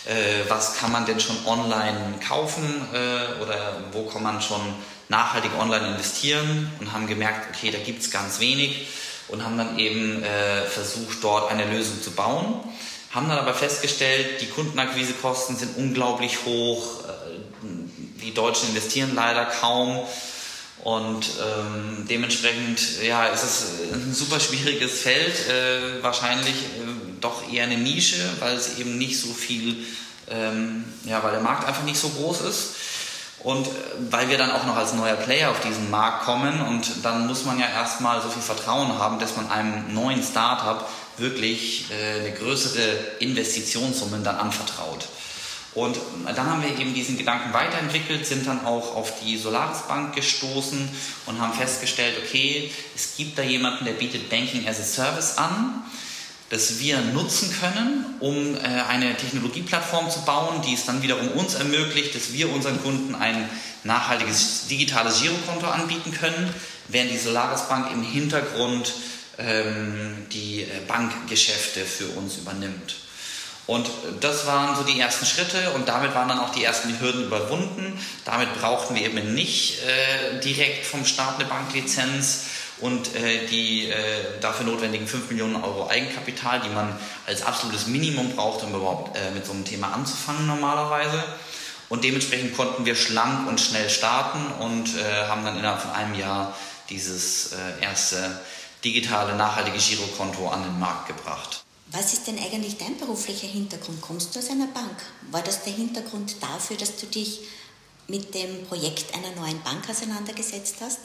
äh, 0.05 0.49
was 0.49 0.75
kann 0.77 0.91
man 0.91 1.05
denn 1.05 1.19
schon 1.19 1.37
online 1.45 2.15
kaufen 2.27 2.87
äh, 2.93 3.41
oder 3.41 3.77
wo 3.91 4.03
kann 4.03 4.23
man 4.23 4.41
schon 4.41 4.61
nachhaltig 5.09 5.51
online 5.59 5.89
investieren 5.89 6.71
und 6.79 6.91
haben 6.91 7.07
gemerkt, 7.07 7.55
okay, 7.55 7.71
da 7.71 7.77
gibt 7.77 8.01
es 8.01 8.11
ganz 8.11 8.39
wenig 8.39 8.87
und 9.27 9.43
haben 9.43 9.57
dann 9.57 9.77
eben 9.77 10.23
äh, 10.23 10.63
versucht, 10.63 11.23
dort 11.23 11.51
eine 11.51 11.65
Lösung 11.65 12.01
zu 12.01 12.11
bauen. 12.11 12.55
Haben 13.11 13.29
dann 13.29 13.37
aber 13.37 13.53
festgestellt, 13.53 14.41
die 14.41 14.47
Kundenakquisekosten 14.47 15.55
sind 15.55 15.77
unglaublich 15.77 16.45
hoch, 16.45 17.03
äh, 17.03 18.21
die 18.21 18.33
Deutschen 18.33 18.69
investieren 18.69 19.11
leider 19.13 19.45
kaum 19.45 19.99
und 20.83 21.25
ähm, 21.39 22.05
dementsprechend 22.09 23.01
ja, 23.01 23.27
ist 23.27 23.43
es 23.43 23.65
ein 23.93 24.13
super 24.13 24.39
schwieriges 24.41 24.99
Feld, 24.99 25.47
äh, 25.47 26.03
wahrscheinlich 26.03 26.55
äh, 26.55 27.19
doch 27.21 27.49
eher 27.49 27.63
eine 27.63 27.77
Nische, 27.77 28.21
weil 28.39 28.57
es 28.57 28.77
eben 28.77 28.97
nicht 28.97 29.17
so 29.17 29.33
viel, 29.33 29.77
ähm, 30.29 30.83
ja, 31.05 31.23
weil 31.23 31.31
der 31.31 31.39
Markt 31.39 31.65
einfach 31.65 31.83
nicht 31.83 31.97
so 31.97 32.09
groß 32.09 32.41
ist. 32.41 32.75
Und 33.39 33.65
äh, 33.65 33.69
weil 34.09 34.27
wir 34.27 34.37
dann 34.37 34.51
auch 34.51 34.65
noch 34.65 34.75
als 34.75 34.93
neuer 34.93 35.15
Player 35.15 35.51
auf 35.51 35.61
diesen 35.61 35.89
Markt 35.89 36.25
kommen 36.25 36.61
und 36.61 36.91
dann 37.03 37.27
muss 37.27 37.45
man 37.45 37.57
ja 37.59 37.67
erstmal 37.67 38.21
so 38.21 38.27
viel 38.27 38.41
Vertrauen 38.41 38.99
haben, 38.99 39.19
dass 39.19 39.37
man 39.37 39.49
einem 39.49 39.93
neuen 39.93 40.21
Startup 40.21 40.85
wirklich 41.17 41.85
äh, 41.91 42.19
eine 42.19 42.31
größere 42.33 42.97
Investitionssumme 43.19 44.19
dann 44.19 44.35
anvertraut. 44.35 45.07
Und 45.75 45.97
dann 46.25 46.45
haben 46.45 46.61
wir 46.61 46.77
eben 46.79 46.93
diesen 46.93 47.17
Gedanken 47.17 47.51
weiterentwickelt, 47.51 48.27
sind 48.27 48.45
dann 48.45 48.65
auch 48.65 48.95
auf 48.95 49.19
die 49.21 49.37
Solaris 49.37 49.87
Bank 49.87 50.15
gestoßen 50.15 50.87
und 51.25 51.41
haben 51.41 51.53
festgestellt, 51.53 52.15
okay, 52.23 52.69
es 52.95 53.15
gibt 53.17 53.37
da 53.37 53.41
jemanden, 53.41 53.85
der 53.85 53.93
bietet 53.93 54.29
Banking 54.29 54.67
as 54.67 54.79
a 54.79 54.83
Service 54.83 55.37
an, 55.37 55.83
das 56.51 56.79
wir 56.79 56.99
nutzen 57.01 57.51
können, 57.59 58.05
um 58.19 58.55
äh, 58.55 58.59
eine 58.59 59.17
Technologieplattform 59.17 60.11
zu 60.11 60.21
bauen, 60.21 60.61
die 60.61 60.75
es 60.75 60.85
dann 60.85 61.01
wiederum 61.01 61.29
uns 61.29 61.55
ermöglicht, 61.55 62.13
dass 62.13 62.33
wir 62.33 62.51
unseren 62.53 62.79
Kunden 62.83 63.15
ein 63.15 63.49
nachhaltiges 63.83 64.67
digitales 64.67 65.21
Girokonto 65.21 65.65
anbieten 65.65 66.11
können, 66.11 66.53
während 66.89 67.11
die 67.11 67.17
Solaris 67.17 67.67
Bank 67.67 67.91
im 67.91 68.03
Hintergrund 68.03 68.93
ähm, 69.39 70.27
die 70.31 70.61
äh, 70.61 70.67
Bankgeschäfte 70.87 71.85
für 71.85 72.09
uns 72.09 72.37
übernimmt. 72.37 73.02
Und 73.65 73.89
das 74.19 74.45
waren 74.45 74.75
so 74.75 74.83
die 74.83 74.99
ersten 74.99 75.25
Schritte 75.25 75.71
und 75.71 75.87
damit 75.87 76.13
waren 76.13 76.27
dann 76.27 76.39
auch 76.39 76.51
die 76.51 76.63
ersten 76.63 76.99
Hürden 76.99 77.25
überwunden. 77.25 77.97
Damit 78.25 78.53
brauchten 78.59 78.95
wir 78.95 79.03
eben 79.03 79.33
nicht 79.33 79.79
äh, 79.83 80.39
direkt 80.41 80.85
vom 80.85 81.05
Staat 81.05 81.35
eine 81.39 81.45
Banklizenz 81.45 82.45
und 82.81 83.15
äh, 83.15 83.45
die 83.47 83.89
äh, 83.89 83.95
dafür 84.41 84.65
notwendigen 84.65 85.07
5 85.07 85.29
Millionen 85.29 85.55
Euro 85.63 85.87
Eigenkapital, 85.87 86.59
die 86.59 86.69
man 86.69 86.93
als 87.25 87.43
absolutes 87.43 87.87
Minimum 87.87 88.35
braucht, 88.35 88.63
um 88.63 88.75
überhaupt 88.75 89.15
äh, 89.15 89.31
mit 89.31 89.45
so 89.45 89.53
einem 89.53 89.63
Thema 89.63 89.93
anzufangen 89.93 90.45
normalerweise. 90.45 91.23
Und 91.87 92.03
dementsprechend 92.03 92.57
konnten 92.57 92.85
wir 92.85 92.95
schlank 92.95 93.47
und 93.47 93.61
schnell 93.61 93.89
starten 93.89 94.45
und 94.59 94.89
äh, 94.97 95.27
haben 95.27 95.45
dann 95.45 95.57
innerhalb 95.57 95.81
von 95.81 95.91
einem 95.91 96.15
Jahr 96.15 96.53
dieses 96.89 97.53
äh, 97.53 97.83
erste 97.83 98.41
digitale, 98.83 99.35
nachhaltige 99.35 99.77
Girokonto 99.77 100.49
an 100.49 100.63
den 100.63 100.79
Markt 100.79 101.07
gebracht. 101.07 101.62
Was 101.93 102.11
ist 102.11 102.25
denn 102.25 102.39
eigentlich 102.39 102.79
dein 102.79 102.97
beruflicher 102.97 103.45
Hintergrund? 103.45 104.01
Kommst 104.01 104.35
du 104.35 104.39
aus 104.39 104.49
einer 104.49 104.65
Bank? 104.65 104.97
War 105.29 105.43
das 105.43 105.63
der 105.63 105.73
Hintergrund 105.73 106.41
dafür, 106.41 106.75
dass 106.75 106.95
du 106.95 107.05
dich 107.05 107.41
mit 108.07 108.33
dem 108.33 108.65
Projekt 108.65 109.13
einer 109.13 109.29
neuen 109.39 109.61
Bank 109.61 109.87
auseinandergesetzt 109.87 110.77
hast? 110.81 110.99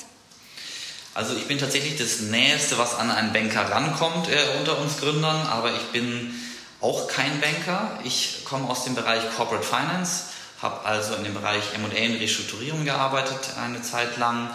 Also 1.12 1.36
ich 1.36 1.46
bin 1.46 1.58
tatsächlich 1.58 1.98
das 1.98 2.20
Nächste, 2.20 2.78
was 2.78 2.94
an 2.94 3.10
einen 3.10 3.34
Banker 3.34 3.70
rankommt 3.70 4.30
äh, 4.30 4.58
unter 4.58 4.78
uns 4.78 4.96
Gründern, 4.96 5.46
aber 5.48 5.76
ich 5.76 5.92
bin 5.92 6.34
auch 6.80 7.06
kein 7.06 7.38
Banker. 7.38 7.98
Ich 8.04 8.46
komme 8.46 8.70
aus 8.70 8.84
dem 8.84 8.94
Bereich 8.94 9.22
Corporate 9.36 9.66
Finance, 9.66 10.24
habe 10.62 10.86
also 10.86 11.16
in 11.16 11.24
dem 11.24 11.34
Bereich 11.34 11.74
M&A 11.74 11.86
und 11.86 12.18
Restrukturierung 12.18 12.86
gearbeitet 12.86 13.58
eine 13.62 13.82
Zeit 13.82 14.16
lang 14.16 14.48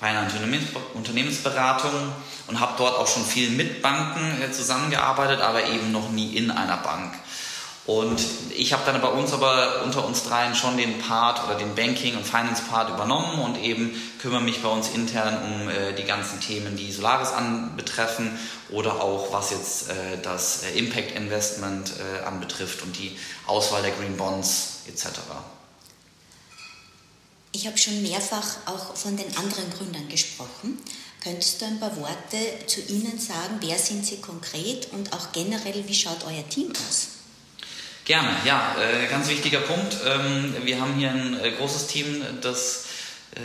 bei 0.00 0.08
einer 0.08 0.26
Unternehmensberatung 0.94 2.12
und 2.48 2.60
habe 2.60 2.74
dort 2.76 2.98
auch 2.98 3.06
schon 3.06 3.24
viel 3.24 3.50
mit 3.50 3.82
Banken 3.82 4.42
äh, 4.42 4.52
zusammengearbeitet, 4.52 5.40
aber 5.40 5.66
eben 5.66 5.92
noch 5.92 6.10
nie 6.10 6.36
in 6.36 6.50
einer 6.50 6.76
Bank. 6.76 7.14
Und 7.86 8.20
ich 8.50 8.72
habe 8.72 8.82
dann 8.84 9.00
bei 9.00 9.08
uns 9.08 9.32
aber 9.32 9.84
unter 9.84 10.04
uns 10.04 10.24
dreien 10.24 10.56
schon 10.56 10.76
den 10.76 10.98
Part 10.98 11.44
oder 11.44 11.54
den 11.54 11.76
Banking- 11.76 12.16
und 12.16 12.26
Finance-Part 12.26 12.90
übernommen 12.90 13.38
und 13.38 13.62
eben 13.62 13.94
kümmere 14.20 14.40
mich 14.40 14.60
bei 14.60 14.68
uns 14.68 14.88
intern 14.88 15.38
um 15.44 15.68
äh, 15.68 15.92
die 15.92 16.02
ganzen 16.02 16.40
Themen, 16.40 16.76
die 16.76 16.90
Solaris 16.90 17.30
anbetreffen 17.30 18.36
oder 18.70 19.00
auch 19.00 19.32
was 19.32 19.50
jetzt 19.50 19.90
äh, 19.90 19.94
das 20.20 20.64
äh, 20.64 20.76
Impact 20.76 21.12
Investment 21.12 21.92
äh, 21.92 22.24
anbetrifft 22.26 22.82
und 22.82 22.98
die 22.98 23.16
Auswahl 23.46 23.82
der 23.82 23.92
Green 23.92 24.16
Bonds 24.16 24.80
etc. 24.88 25.20
Ich 27.56 27.66
habe 27.66 27.78
schon 27.78 28.02
mehrfach 28.02 28.58
auch 28.66 28.94
von 28.94 29.16
den 29.16 29.34
anderen 29.34 29.70
Gründern 29.70 30.06
gesprochen. 30.10 30.76
Könntest 31.24 31.58
du 31.58 31.64
ein 31.64 31.80
paar 31.80 31.96
Worte 31.96 32.36
zu 32.66 32.82
Ihnen 32.82 33.18
sagen? 33.18 33.56
Wer 33.60 33.78
sind 33.78 34.04
Sie 34.04 34.18
konkret 34.18 34.88
und 34.92 35.10
auch 35.14 35.32
generell, 35.32 35.88
wie 35.88 35.94
schaut 35.94 36.22
euer 36.26 36.46
Team 36.50 36.70
aus? 36.86 37.08
Gerne, 38.04 38.28
ja, 38.44 38.76
äh, 38.78 39.06
ganz 39.06 39.28
wichtiger 39.28 39.60
Punkt. 39.60 39.96
Ähm, 40.04 40.54
wir 40.64 40.78
haben 40.78 40.96
hier 40.96 41.10
ein 41.10 41.40
äh, 41.40 41.52
großes 41.52 41.86
Team, 41.86 42.22
das 42.42 42.84
äh, 43.36 43.38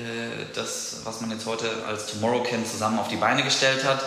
das, 0.55 0.97
was 1.05 1.21
man 1.21 1.31
jetzt 1.31 1.45
heute 1.45 1.71
als 1.87 2.07
Tomorrow 2.07 2.43
kennt, 2.43 2.67
zusammen 2.67 2.99
auf 2.99 3.07
die 3.07 3.15
Beine 3.15 3.43
gestellt 3.43 3.85
hat. 3.85 4.03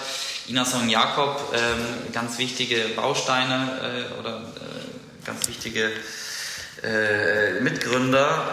Inas 0.48 0.74
und 0.74 0.90
Jakob, 0.90 1.50
ähm, 1.54 2.12
ganz 2.12 2.36
wichtige 2.36 2.90
Bausteine 2.94 4.12
oder 4.20 4.52
ganz 5.24 5.48
wichtige 5.48 5.90
Mitgründer, 7.60 8.48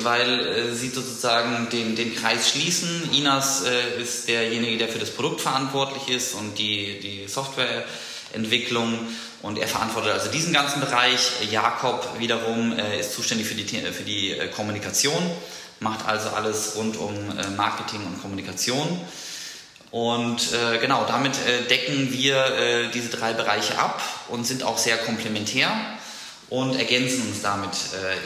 weil 0.00 0.72
sie 0.72 0.88
sozusagen 0.88 1.68
den, 1.70 1.96
den 1.96 2.14
Kreis 2.14 2.50
schließen. 2.50 3.10
Inas 3.12 3.62
ist 4.00 4.28
derjenige, 4.28 4.78
der 4.78 4.88
für 4.88 4.98
das 4.98 5.10
Produkt 5.10 5.42
verantwortlich 5.42 6.08
ist 6.08 6.34
und 6.34 6.58
die, 6.58 6.98
die 7.00 7.28
Softwareentwicklung 7.28 8.98
und 9.44 9.58
er 9.58 9.68
verantwortet 9.68 10.12
also 10.12 10.30
diesen 10.30 10.54
ganzen 10.54 10.80
Bereich. 10.80 11.32
Jakob 11.50 12.18
wiederum 12.18 12.72
äh, 12.78 12.98
ist 12.98 13.12
zuständig 13.12 13.46
für 13.46 13.54
die, 13.54 13.64
für 13.64 14.02
die 14.02 14.30
äh, 14.30 14.48
Kommunikation, 14.48 15.22
macht 15.80 16.06
also 16.06 16.30
alles 16.30 16.76
rund 16.76 16.96
um 16.96 17.14
äh, 17.14 17.50
Marketing 17.54 18.00
und 18.06 18.22
Kommunikation. 18.22 18.98
Und 19.90 20.54
äh, 20.54 20.78
genau, 20.78 21.04
damit 21.06 21.34
äh, 21.46 21.68
decken 21.68 22.10
wir 22.10 22.36
äh, 22.36 22.88
diese 22.88 23.10
drei 23.10 23.34
Bereiche 23.34 23.78
ab 23.78 24.00
und 24.28 24.46
sind 24.46 24.62
auch 24.62 24.78
sehr 24.78 24.96
komplementär 24.96 25.70
und 26.54 26.76
ergänzen 26.76 27.26
uns 27.28 27.42
damit 27.42 27.72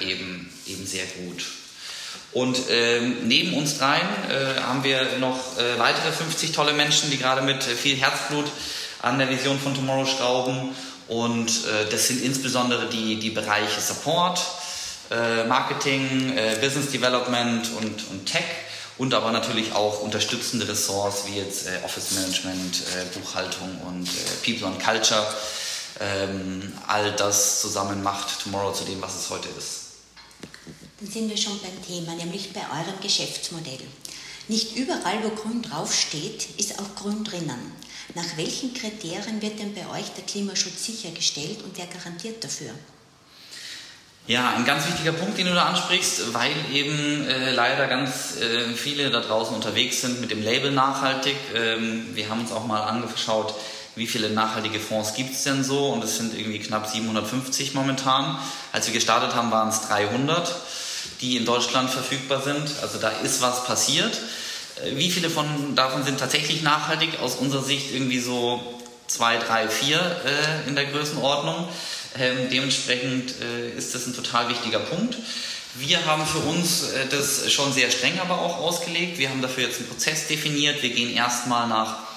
eben, 0.01 0.53
eben 0.67 0.87
sehr 0.87 1.05
gut. 1.05 1.45
Und 2.33 2.59
ähm, 2.69 3.27
neben 3.27 3.55
uns 3.55 3.79
dreien 3.79 4.07
haben 4.63 4.85
wir 4.85 5.19
noch 5.19 5.57
weitere 5.79 6.13
50 6.13 6.53
tolle 6.53 6.75
Menschen, 6.75 7.11
die 7.11 7.17
gerade 7.17 7.43
mit 7.43 7.63
viel 7.63 7.97
Herzblut 7.97 8.47
an 9.01 9.19
der 9.19 9.31
Vision 9.31 9.59
von 9.59 9.75
Tomorrow 9.75 10.07
schrauben 10.07 10.75
und 11.09 11.49
äh, 11.49 11.91
das 11.91 12.09
sind 12.09 12.23
insbesondere 12.23 12.87
die, 12.87 13.19
die 13.19 13.31
Bereiche 13.31 13.81
Support, 13.81 14.41
äh, 15.11 15.45
Marketing, 15.45 16.37
äh, 16.37 16.59
Business 16.61 16.91
Development 16.91 17.67
und, 17.79 18.11
und 18.11 18.27
Tech 18.27 18.45
und 18.99 19.15
aber 19.15 19.33
natürlich 19.33 19.73
auch 19.73 20.03
unterstützende 20.03 20.69
Ressorts 20.69 21.25
wie 21.27 21.39
jetzt 21.39 21.67
äh, 21.67 21.71
Office 21.83 22.13
Management, 22.13 22.83
äh, 22.95 23.19
Buchhaltung 23.19 23.81
und 23.87 24.07
äh, 24.07 24.45
People 24.45 24.69
and 24.69 24.85
Culture. 24.85 25.27
Ähm, 26.01 26.73
all 26.87 27.13
das 27.13 27.61
zusammen 27.61 28.03
macht 28.03 28.43
Tomorrow 28.43 28.73
zu 28.73 28.85
dem, 28.85 29.01
was 29.03 29.17
es 29.17 29.31
heute 29.31 29.49
ist. 29.59 29.89
Dann 31.01 31.11
sind 31.11 31.29
wir 31.29 31.37
schon 31.37 31.59
beim 31.61 31.85
Thema, 31.87 32.15
nämlich 32.15 32.53
bei 32.53 32.61
eurem 32.61 33.01
Geschäftsmodell. 33.01 33.81
Nicht 34.49 34.77
überall, 34.77 35.23
wo 35.23 35.31
grün 35.31 35.63
draufsteht, 35.63 36.49
ist 36.57 36.79
auch 36.79 36.95
grün 36.95 37.23
drinnen. 37.25 37.73
Nach 38.15 38.37
welchen 38.37 38.73
Kriterien 38.73 39.43
wird 39.43 39.59
denn 39.59 39.75
bei 39.75 39.87
euch 39.99 40.07
der 40.17 40.25
Klimaschutz 40.25 40.87
sichergestellt 40.87 41.63
und 41.63 41.77
wer 41.77 41.87
garantiert 41.87 42.43
dafür? 42.43 42.71
Ja, 44.27 44.55
ein 44.55 44.65
ganz 44.65 44.87
wichtiger 44.87 45.13
Punkt, 45.13 45.39
den 45.39 45.47
du 45.47 45.55
da 45.55 45.67
ansprichst, 45.67 46.35
weil 46.35 46.53
eben 46.73 47.27
äh, 47.27 47.53
leider 47.53 47.87
ganz 47.87 48.37
äh, 48.37 48.75
viele 48.75 49.11
da 49.11 49.21
draußen 49.21 49.55
unterwegs 49.55 50.03
sind 50.03 50.21
mit 50.21 50.31
dem 50.31 50.43
Label 50.43 50.71
nachhaltig. 50.71 51.37
Ähm, 51.55 52.15
wir 52.15 52.29
haben 52.29 52.41
uns 52.41 52.53
auch 52.53 52.67
mal 52.67 52.83
angeschaut, 52.83 53.55
wie 53.99 54.07
viele 54.07 54.31
nachhaltige 54.31 54.81
Fonds 54.81 55.15
gibt 55.15 55.35
es 55.35 55.45
denn 55.45 55.65
so 55.65 55.89
und 55.89 56.03
es 56.05 56.17
sind 56.17 56.39
irgendwie 56.39 56.61
knapp 56.61 56.87
750 56.87 57.75
momentan. 57.75 58.39
Als 58.73 58.87
wir 58.87 58.95
gestartet 58.95 59.35
haben, 59.35 59.51
waren 59.51 59.69
es 59.69 59.83
300, 59.83 60.55
die 61.21 61.37
in 61.37 61.45
Deutschland 61.45 61.91
verfügbar 61.91 62.43
sind. 62.43 62.71
Also 62.83 62.99
da 62.99 63.11
ist 63.11 63.43
was 63.43 63.65
passiert. 63.65 64.19
Äh, 64.85 64.97
wie 64.97 65.11
viele 65.11 65.31
von 65.31 65.75
davon 65.75 66.05
sind 66.05 66.19
tatsächlich 66.19 66.63
nachhaltig? 66.63 67.21
Aus 67.21 67.37
unserer 67.37 67.63
Sicht 67.63 67.93
irgendwie 67.93 68.21
so 68.21 68.81
zwei, 69.07 69.39
drei, 69.39 69.69
vier 69.69 69.99
äh, 69.99 70.69
in 70.69 70.77
der 70.77 70.87
Größenordnung. 70.87 71.69
Ähm, 72.19 72.49
dementsprechend 72.51 73.35
äh, 73.41 73.77
ist 73.77 73.95
das 73.95 74.07
ein 74.07 74.15
total 74.15 74.49
wichtiger 74.49 74.79
Punkt. 74.79 75.17
Wir 75.75 76.05
haben 76.07 76.27
für 76.27 76.39
uns 76.39 76.91
äh, 76.91 77.07
das 77.11 77.51
schon 77.53 77.73
sehr 77.73 77.91
streng 77.91 78.19
aber 78.21 78.41
auch 78.41 78.59
ausgelegt. 78.59 79.19
Wir 79.19 79.31
haben 79.31 79.43
dafür 79.43 79.65
jetzt 79.65 79.79
einen 79.79 79.89
Prozess 79.89 80.27
definiert. 80.27 80.83
Wir 80.83 80.91
gehen 80.91 81.15
erstmal 81.15 81.69
nach 81.69 82.08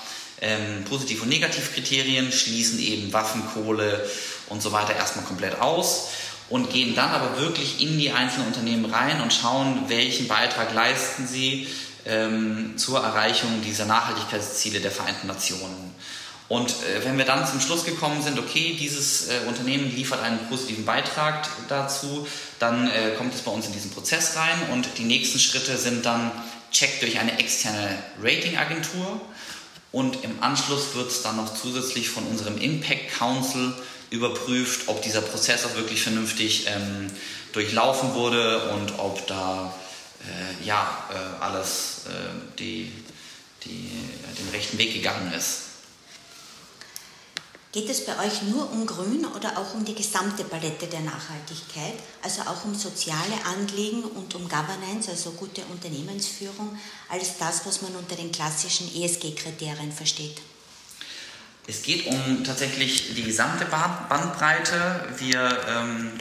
ähm, 0.42 0.84
Positiv- 0.86 1.22
und 1.22 1.30
Negativkriterien, 1.30 2.32
schließen 2.32 2.80
eben 2.80 3.14
Waffen, 3.14 3.44
Kohle 3.54 4.10
und 4.50 4.62
so 4.62 4.72
weiter 4.72 4.96
erstmal 4.96 5.26
komplett 5.26 5.60
aus 5.62 6.10
und 6.50 6.70
gehen 6.70 6.96
dann 6.96 7.10
aber 7.10 7.40
wirklich 7.40 7.82
in 7.82 7.98
die 7.98 8.12
einzelnen 8.12 8.48
Unternehmen 8.48 8.86
rein 8.86 9.22
und 9.22 9.32
schauen, 9.32 9.86
welchen 9.88 10.28
Beitrag 10.28 10.74
leisten 10.74 11.26
sie 11.28 11.68
ähm, 12.06 12.74
zur 12.76 13.00
Erreichung 13.00 13.62
dieser 13.64 13.86
Nachhaltigkeitsziele 13.86 14.82
der 14.82 14.92
Vereinten 14.92 15.28
Nationen. 15.28 15.96
Und 16.50 16.72
äh, 16.72 17.06
wenn 17.06 17.18
wir 17.18 17.24
dann 17.24 17.48
zum 17.48 17.62
Schluss 17.62 17.86
gekommen 17.86 18.22
sind, 18.22 18.38
okay, 18.38 18.76
dieses 18.78 19.30
äh, 19.30 19.40
Unternehmen 19.48 19.96
liefert 19.96 20.22
einen 20.22 20.40
positiven 20.50 20.84
Beitrag 20.84 21.48
dazu, 21.70 22.28
dann 22.60 22.90
äh, 22.90 23.12
kommt 23.18 23.34
es 23.34 23.40
bei 23.42 23.52
uns 23.52 23.68
in 23.68 23.72
diesen 23.72 23.92
Prozess 23.92 24.36
rein 24.36 24.70
und 24.74 24.98
die 24.98 25.06
nächsten 25.06 25.40
Schritte 25.40 25.78
sind 25.78 26.06
dann 26.06 26.32
Check 26.72 27.00
durch 27.00 27.20
eine 27.20 27.40
externe 27.40 27.98
Ratingagentur 28.22 29.22
und 29.92 30.24
im 30.24 30.42
Anschluss 30.42 30.96
wird 30.96 31.12
es 31.12 31.22
dann 31.22 31.38
noch 31.38 31.54
zusätzlich 31.54 32.10
von 32.10 32.26
unserem 32.28 32.58
Impact 32.58 33.12
Council 33.18 33.74
überprüft, 34.10 34.88
ob 34.88 35.02
dieser 35.02 35.22
Prozess 35.22 35.66
auch 35.66 35.76
wirklich 35.76 36.02
vernünftig 36.02 36.68
ähm, 36.68 37.10
durchlaufen 37.54 38.14
wurde 38.14 38.70
und 38.72 39.00
ob 39.00 39.26
da 39.28 39.74
äh, 40.22 40.66
ja, 40.66 41.06
äh, 41.12 41.44
alles 41.44 42.04
äh, 42.08 42.58
die, 42.60 42.92
die, 43.66 43.90
den 44.38 44.50
rechten 44.52 44.78
Weg 44.78 44.94
gegangen 44.94 45.34
ist. 45.34 45.71
Geht 47.72 47.90
es 47.90 48.06
bei 48.06 48.20
euch 48.20 48.42
nur 48.42 48.70
um 48.70 48.86
Grün 48.86 49.26
oder 49.26 49.58
auch 49.58 49.74
um 49.74 49.86
die 49.86 49.96
gesamte 49.96 50.44
Palette 50.44 50.88
der 50.88 51.00
Nachhaltigkeit, 51.00 51.94
also 52.22 52.42
auch 52.42 52.66
um 52.66 52.76
soziale 52.76 53.46
Anliegen 53.46 54.04
und 54.04 54.36
um 54.36 54.50
Governance, 54.50 55.10
also 55.10 55.32
gute 55.32 55.62
Unternehmensführung, 55.72 56.78
alles 57.08 57.38
das, 57.40 57.66
was 57.66 57.82
man 57.82 57.96
unter 57.96 58.18
den 58.18 58.30
klassischen 58.30 58.94
ESG-Kriterien 58.94 59.94
versteht? 59.94 60.42
Es 61.66 61.82
geht 61.82 62.08
um 62.08 62.44
tatsächlich 62.44 63.16
die 63.16 63.24
gesamte 63.24 63.66
Bandbreite. 63.66 65.06
Wir 65.20 65.58
ähm, 65.70 66.12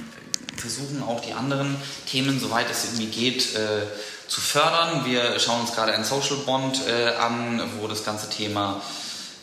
versuchen 0.57 1.03
auch 1.03 1.21
die 1.21 1.33
anderen 1.33 1.77
Themen, 2.07 2.39
soweit 2.39 2.71
es 2.71 2.85
irgendwie 2.85 3.07
geht, 3.07 3.57
äh, 3.57 3.87
zu 4.29 4.41
fördern. 4.41 5.05
Wir 5.05 5.41
schauen 5.41 5.63
uns 5.63 5.73
gerade 5.73 5.95
einen 5.95 6.05
Social 6.05 6.37
Bond 6.47 6.87
äh, 6.87 7.17
an, 7.17 7.61
wo 7.81 7.89
das 7.89 8.05
ganze 8.05 8.31
Thema 8.31 8.81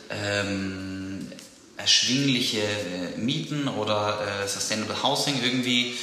ähm, 0.10 1.07
erschwingliche 1.88 2.62
äh, 2.62 3.18
Mieten 3.18 3.68
oder 3.68 4.20
äh, 4.44 4.48
Sustainable 4.48 5.02
Housing 5.04 5.42
irgendwie 5.42 5.98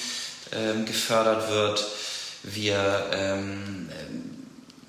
ähm, 0.52 0.86
gefördert 0.86 1.50
wird. 1.50 1.84
Wir 2.42 3.06
ähm, 3.12 3.88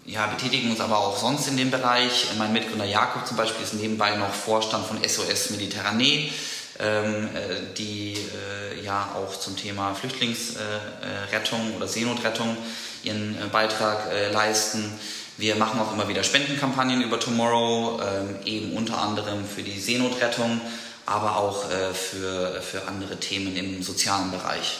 ja, 0.06 0.28
betätigen 0.28 0.72
uns 0.72 0.80
aber 0.80 1.00
auch 1.00 1.18
sonst 1.18 1.48
in 1.48 1.58
dem 1.58 1.72
Bereich. 1.72 2.28
Mein 2.38 2.54
Mitgründer 2.54 2.86
Jakob 2.86 3.28
zum 3.28 3.38
Beispiel 3.38 3.64
ist 3.64 3.74
nebenbei 3.74 4.16
noch 4.16 4.34
Vorstand 4.34 4.86
von 4.88 5.04
SOS 5.04 5.50
Mediterranee 5.52 6.32
ähm, 6.80 7.30
äh, 7.34 7.74
die 7.78 8.14
äh, 8.14 8.84
ja 8.84 9.16
auch 9.16 9.40
zum 9.40 9.56
Thema 9.56 9.96
Flüchtlingsrettung 9.96 11.75
oder 11.78 11.88
Seenotrettung 11.88 12.58
ihren 13.04 13.36
äh, 13.42 13.46
Beitrag 13.52 14.12
leisten. 14.34 14.92
Wir 15.38 15.56
machen 15.58 15.80
auch 15.82 15.92
immer 15.92 16.08
wieder 16.08 16.24
Spendenkampagnen 16.24 17.01
über 17.01 17.20
Tomorrow, 17.20 18.00
ähm, 18.01 18.38
eben 18.46 18.77
unter 18.77 18.98
anderem 18.98 19.46
für 19.46 19.63
die 19.63 19.80
Seenotrettung, 19.80 20.62
aber 21.06 21.36
auch 21.36 21.70
äh, 21.70 21.94
für, 21.94 22.62
für 22.62 22.88
andere 22.88 23.20
Themen 23.20 23.56
im 23.58 23.84
sozialen 23.84 24.32
Bereich. 24.32 24.77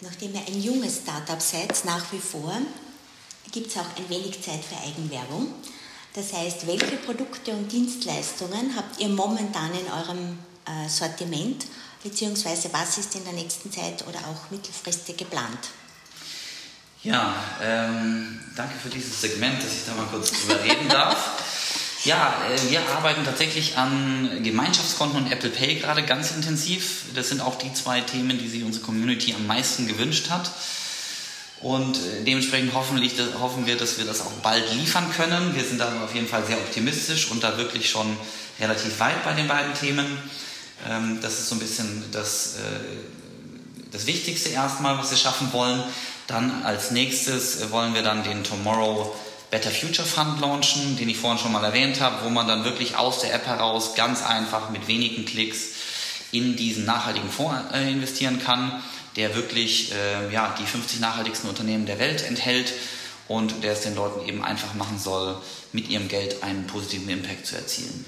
Nachdem 0.00 0.34
ihr 0.34 0.42
ein 0.46 0.62
junges 0.62 0.98
Startup 0.98 1.40
seid, 1.40 1.82
nach 1.86 2.12
wie 2.12 2.18
vor, 2.18 2.52
gibt 3.50 3.68
es 3.68 3.78
auch 3.78 3.96
ein 3.96 4.08
wenig 4.10 4.42
Zeit 4.42 4.60
für 4.62 4.76
Eigenwerbung. 4.86 5.54
Das 6.12 6.34
heißt, 6.34 6.66
welche 6.66 6.96
Produkte 6.98 7.52
und 7.52 7.72
Dienstleistungen 7.72 8.76
habt 8.76 9.00
ihr 9.00 9.08
momentan 9.08 9.70
in 9.72 9.90
eurem 9.90 10.38
äh, 10.66 10.88
Sortiment, 10.90 11.64
beziehungsweise 12.02 12.68
was 12.70 12.98
ist 12.98 13.14
in 13.14 13.24
der 13.24 13.32
nächsten 13.32 13.72
Zeit 13.72 14.06
oder 14.06 14.18
auch 14.18 14.50
mittelfristig 14.50 15.16
geplant? 15.16 15.70
Ja, 17.04 17.34
ähm, 17.62 18.40
danke 18.56 18.72
für 18.82 18.88
dieses 18.88 19.20
Segment, 19.20 19.62
dass 19.62 19.72
ich 19.72 19.84
da 19.86 19.92
mal 19.92 20.06
kurz 20.06 20.30
drüber 20.30 20.64
reden 20.64 20.88
darf. 20.88 21.42
Ja, 22.04 22.34
äh, 22.48 22.70
wir 22.70 22.80
arbeiten 22.96 23.24
tatsächlich 23.26 23.76
an 23.76 24.42
Gemeinschaftskonten 24.42 25.22
und 25.22 25.30
Apple 25.30 25.50
Pay 25.50 25.80
gerade 25.80 26.02
ganz 26.02 26.30
intensiv. 26.30 27.02
Das 27.14 27.28
sind 27.28 27.42
auch 27.42 27.58
die 27.58 27.74
zwei 27.74 28.00
Themen, 28.00 28.38
die 28.38 28.48
sich 28.48 28.64
unsere 28.64 28.82
Community 28.82 29.34
am 29.34 29.46
meisten 29.46 29.86
gewünscht 29.86 30.30
hat. 30.30 30.50
Und 31.60 31.98
äh, 31.98 32.24
dementsprechend 32.26 32.72
hoffentlich, 32.72 33.12
hoffen 33.38 33.66
wir, 33.66 33.76
dass 33.76 33.98
wir 33.98 34.06
das 34.06 34.22
auch 34.22 34.32
bald 34.42 34.72
liefern 34.72 35.12
können. 35.14 35.54
Wir 35.54 35.64
sind 35.64 35.80
da 35.80 36.04
auf 36.04 36.14
jeden 36.14 36.26
Fall 36.26 36.46
sehr 36.46 36.56
optimistisch 36.56 37.30
und 37.30 37.44
da 37.44 37.58
wirklich 37.58 37.90
schon 37.90 38.16
relativ 38.58 38.98
weit 38.98 39.22
bei 39.24 39.34
den 39.34 39.46
beiden 39.46 39.74
Themen. 39.74 40.06
Ähm, 40.88 41.18
das 41.20 41.38
ist 41.38 41.50
so 41.50 41.56
ein 41.56 41.58
bisschen 41.58 42.02
das, 42.12 42.54
äh, 42.56 43.90
das 43.92 44.06
Wichtigste 44.06 44.48
erstmal, 44.48 44.96
was 44.96 45.10
wir 45.10 45.18
schaffen 45.18 45.52
wollen. 45.52 45.84
Dann 46.26 46.62
als 46.64 46.90
nächstes 46.90 47.70
wollen 47.70 47.94
wir 47.94 48.02
dann 48.02 48.24
den 48.24 48.44
Tomorrow 48.44 49.14
Better 49.50 49.70
Future 49.70 50.08
Fund 50.08 50.40
launchen, 50.40 50.96
den 50.96 51.08
ich 51.08 51.18
vorhin 51.18 51.38
schon 51.38 51.52
mal 51.52 51.62
erwähnt 51.62 52.00
habe, 52.00 52.24
wo 52.24 52.30
man 52.30 52.48
dann 52.48 52.64
wirklich 52.64 52.96
aus 52.96 53.20
der 53.20 53.32
App 53.34 53.46
heraus 53.46 53.94
ganz 53.94 54.22
einfach 54.24 54.70
mit 54.70 54.88
wenigen 54.88 55.26
Klicks 55.26 55.68
in 56.32 56.56
diesen 56.56 56.84
nachhaltigen 56.84 57.30
Fonds 57.30 57.72
äh, 57.72 57.88
investieren 57.90 58.40
kann, 58.42 58.82
der 59.16 59.36
wirklich 59.36 59.92
äh, 59.92 60.32
ja, 60.32 60.54
die 60.58 60.66
50 60.66 60.98
nachhaltigsten 60.98 61.48
Unternehmen 61.48 61.86
der 61.86 62.00
Welt 62.00 62.24
enthält 62.26 62.72
und 63.28 63.62
der 63.62 63.72
es 63.72 63.82
den 63.82 63.94
Leuten 63.94 64.26
eben 64.26 64.44
einfach 64.44 64.74
machen 64.74 64.98
soll, 64.98 65.36
mit 65.72 65.88
ihrem 65.88 66.08
Geld 66.08 66.42
einen 66.42 66.66
positiven 66.66 67.08
Impact 67.08 67.46
zu 67.46 67.56
erzielen. 67.56 68.04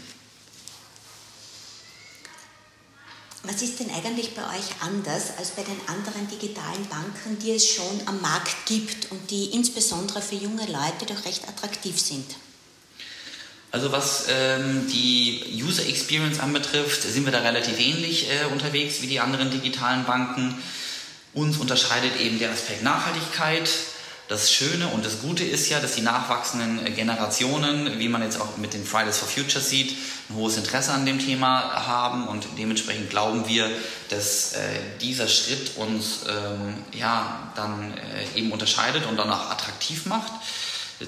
Was 3.46 3.62
ist 3.62 3.78
denn 3.78 3.90
eigentlich 3.90 4.34
bei 4.34 4.42
euch 4.42 4.66
anders 4.80 5.38
als 5.38 5.50
bei 5.50 5.62
den 5.62 5.80
anderen 5.86 6.26
digitalen 6.28 6.84
Banken, 6.88 7.38
die 7.38 7.52
es 7.52 7.64
schon 7.68 8.02
am 8.06 8.20
Markt 8.20 8.66
gibt 8.66 9.12
und 9.12 9.30
die 9.30 9.46
insbesondere 9.46 10.20
für 10.20 10.34
junge 10.34 10.66
Leute 10.66 11.06
doch 11.06 11.24
recht 11.24 11.46
attraktiv 11.48 12.00
sind? 12.00 12.26
Also 13.70 13.92
was 13.92 14.24
ähm, 14.28 14.88
die 14.90 15.62
User 15.62 15.86
Experience 15.86 16.40
anbetrifft, 16.40 17.02
sind 17.02 17.24
wir 17.24 17.32
da 17.32 17.40
relativ 17.40 17.78
ähnlich 17.78 18.28
äh, 18.30 18.52
unterwegs 18.52 19.00
wie 19.02 19.06
die 19.06 19.20
anderen 19.20 19.50
digitalen 19.50 20.04
Banken. 20.04 20.60
Uns 21.32 21.58
unterscheidet 21.58 22.18
eben 22.20 22.40
der 22.40 22.50
Aspekt 22.50 22.82
Nachhaltigkeit. 22.82 23.68
Das 24.28 24.52
Schöne 24.52 24.88
und 24.88 25.06
das 25.06 25.20
Gute 25.20 25.44
ist 25.44 25.68
ja, 25.68 25.78
dass 25.78 25.94
die 25.94 26.00
nachwachsenden 26.00 26.92
Generationen, 26.96 28.00
wie 28.00 28.08
man 28.08 28.22
jetzt 28.22 28.40
auch 28.40 28.56
mit 28.56 28.74
den 28.74 28.84
Fridays 28.84 29.18
for 29.18 29.28
Future 29.28 29.62
sieht, 29.62 29.96
ein 30.28 30.34
hohes 30.34 30.56
Interesse 30.56 30.90
an 30.92 31.06
dem 31.06 31.20
Thema 31.20 31.86
haben 31.86 32.26
und 32.26 32.44
dementsprechend 32.58 33.08
glauben 33.08 33.46
wir, 33.46 33.70
dass 34.08 34.54
äh, 34.54 34.58
dieser 35.00 35.28
Schritt 35.28 35.76
uns 35.76 36.22
ähm, 36.28 36.74
ja 36.92 37.52
dann 37.54 37.94
äh, 37.94 38.38
eben 38.38 38.50
unterscheidet 38.50 39.06
und 39.06 39.16
dann 39.16 39.30
auch 39.30 39.48
attraktiv 39.48 40.06
macht. 40.06 40.32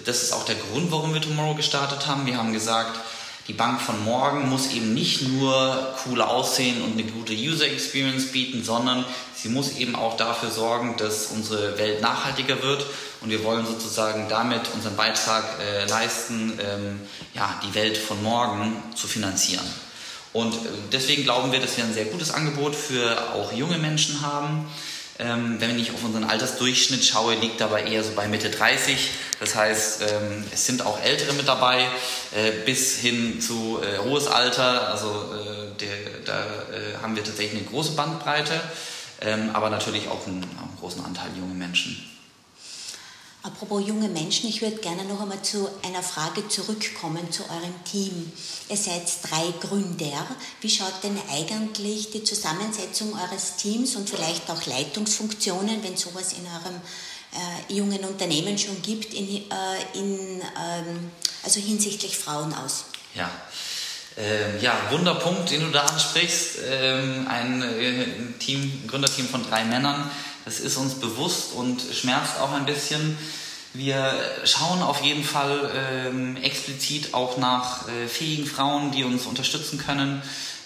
Das 0.04 0.22
ist 0.22 0.32
auch 0.32 0.44
der 0.44 0.54
Grund, 0.54 0.92
warum 0.92 1.12
wir 1.12 1.20
Tomorrow 1.20 1.56
gestartet 1.56 2.06
haben. 2.06 2.24
Wir 2.24 2.36
haben 2.36 2.52
gesagt, 2.52 3.00
die 3.48 3.54
Bank 3.54 3.80
von 3.80 4.04
morgen 4.04 4.50
muss 4.50 4.72
eben 4.72 4.92
nicht 4.92 5.26
nur 5.26 5.96
cool 6.06 6.20
aussehen 6.20 6.82
und 6.82 6.92
eine 6.92 7.04
gute 7.04 7.32
User 7.32 7.66
Experience 7.66 8.26
bieten, 8.26 8.62
sondern 8.62 9.06
sie 9.34 9.48
muss 9.48 9.78
eben 9.78 9.96
auch 9.96 10.18
dafür 10.18 10.50
sorgen, 10.50 10.96
dass 10.98 11.28
unsere 11.28 11.78
Welt 11.78 12.02
nachhaltiger 12.02 12.62
wird 12.62 12.84
und 13.22 13.30
wir 13.30 13.42
wollen 13.44 13.64
sozusagen 13.64 14.28
damit 14.28 14.60
unseren 14.74 14.96
Beitrag 14.96 15.44
äh, 15.60 15.86
leisten, 15.86 16.58
ähm, 16.62 17.00
ja, 17.32 17.58
die 17.66 17.74
Welt 17.74 17.96
von 17.96 18.22
morgen 18.22 18.82
zu 18.94 19.08
finanzieren. 19.08 19.64
Und 20.34 20.52
äh, 20.52 20.58
deswegen 20.92 21.24
glauben 21.24 21.50
wir, 21.50 21.60
dass 21.60 21.76
wir 21.78 21.84
ein 21.84 21.94
sehr 21.94 22.04
gutes 22.04 22.30
Angebot 22.30 22.76
für 22.76 23.32
auch 23.32 23.52
junge 23.52 23.78
Menschen 23.78 24.20
haben. 24.20 24.68
Ähm, 25.20 25.56
wenn 25.58 25.76
ich 25.78 25.90
auf 25.90 26.04
unseren 26.04 26.22
Altersdurchschnitt 26.22 27.04
schaue, 27.04 27.34
liegt 27.34 27.60
dabei 27.60 27.82
eher 27.84 28.04
so 28.04 28.12
bei 28.12 28.28
Mitte 28.28 28.50
30. 28.50 29.10
Das 29.40 29.56
heißt, 29.56 30.02
ähm, 30.02 30.44
es 30.52 30.66
sind 30.66 30.86
auch 30.86 31.00
Ältere 31.00 31.32
mit 31.32 31.48
dabei, 31.48 31.86
äh, 32.36 32.52
bis 32.64 32.98
hin 32.98 33.40
zu 33.40 33.80
äh, 33.82 33.98
hohes 33.98 34.28
Alter. 34.28 34.88
Also 34.88 35.08
äh, 35.08 35.80
der, 35.80 35.88
da 36.24 36.40
äh, 36.40 37.02
haben 37.02 37.16
wir 37.16 37.24
tatsächlich 37.24 37.60
eine 37.60 37.68
große 37.68 37.92
Bandbreite, 37.92 38.60
ähm, 39.20 39.50
aber 39.54 39.70
natürlich 39.70 40.06
auch 40.06 40.24
einen, 40.26 40.44
einen 40.44 40.76
großen 40.78 41.04
Anteil 41.04 41.30
junge 41.36 41.54
Menschen. 41.54 42.17
Apropos 43.48 43.82
junge 43.86 44.08
Menschen, 44.08 44.50
ich 44.50 44.60
würde 44.60 44.76
gerne 44.76 45.04
noch 45.04 45.22
einmal 45.22 45.40
zu 45.40 45.70
einer 45.82 46.02
Frage 46.02 46.46
zurückkommen 46.48 47.32
zu 47.32 47.44
eurem 47.44 47.82
Team. 47.90 48.30
Ihr 48.68 48.76
seid 48.76 49.04
drei 49.22 49.54
Gründer. 49.58 50.26
Wie 50.60 50.68
schaut 50.68 51.02
denn 51.02 51.18
eigentlich 51.30 52.10
die 52.10 52.22
Zusammensetzung 52.22 53.14
eures 53.14 53.56
Teams 53.56 53.96
und 53.96 54.10
vielleicht 54.10 54.50
auch 54.50 54.66
Leitungsfunktionen, 54.66 55.82
wenn 55.82 55.96
sowas 55.96 56.34
in 56.34 56.44
eurem 56.44 56.78
äh, 57.32 57.72
jungen 57.72 58.04
Unternehmen 58.04 58.58
schon 58.58 58.82
gibt, 58.82 59.14
in, 59.14 59.26
äh, 59.26 59.42
in, 59.94 60.42
ähm, 60.42 61.10
also 61.42 61.58
hinsichtlich 61.58 62.18
Frauen 62.18 62.52
aus? 62.52 62.84
Ja. 63.14 63.30
Ähm, 64.18 64.60
ja, 64.60 64.74
Wunderpunkt, 64.90 65.50
den 65.50 65.60
du 65.62 65.70
da 65.70 65.84
ansprichst. 65.84 66.58
Ähm, 66.68 67.26
ein 67.28 67.62
äh, 67.62 68.04
Team, 68.40 68.82
Gründerteam 68.86 69.26
von 69.26 69.42
drei 69.48 69.64
Männern 69.64 70.10
das 70.48 70.60
ist 70.60 70.78
uns 70.78 70.94
bewusst 70.94 71.52
und 71.52 71.82
schmerzt 71.92 72.40
auch 72.40 72.52
ein 72.52 72.64
bisschen. 72.64 73.18
Wir 73.74 74.14
schauen 74.44 74.80
auf 74.80 75.02
jeden 75.02 75.22
Fall 75.22 75.70
ähm, 75.76 76.38
explizit 76.38 77.12
auch 77.12 77.36
nach 77.36 77.86
äh, 77.86 78.08
fähigen 78.08 78.46
Frauen, 78.46 78.90
die 78.90 79.04
uns 79.04 79.26
unterstützen 79.26 79.76
können 79.76 80.22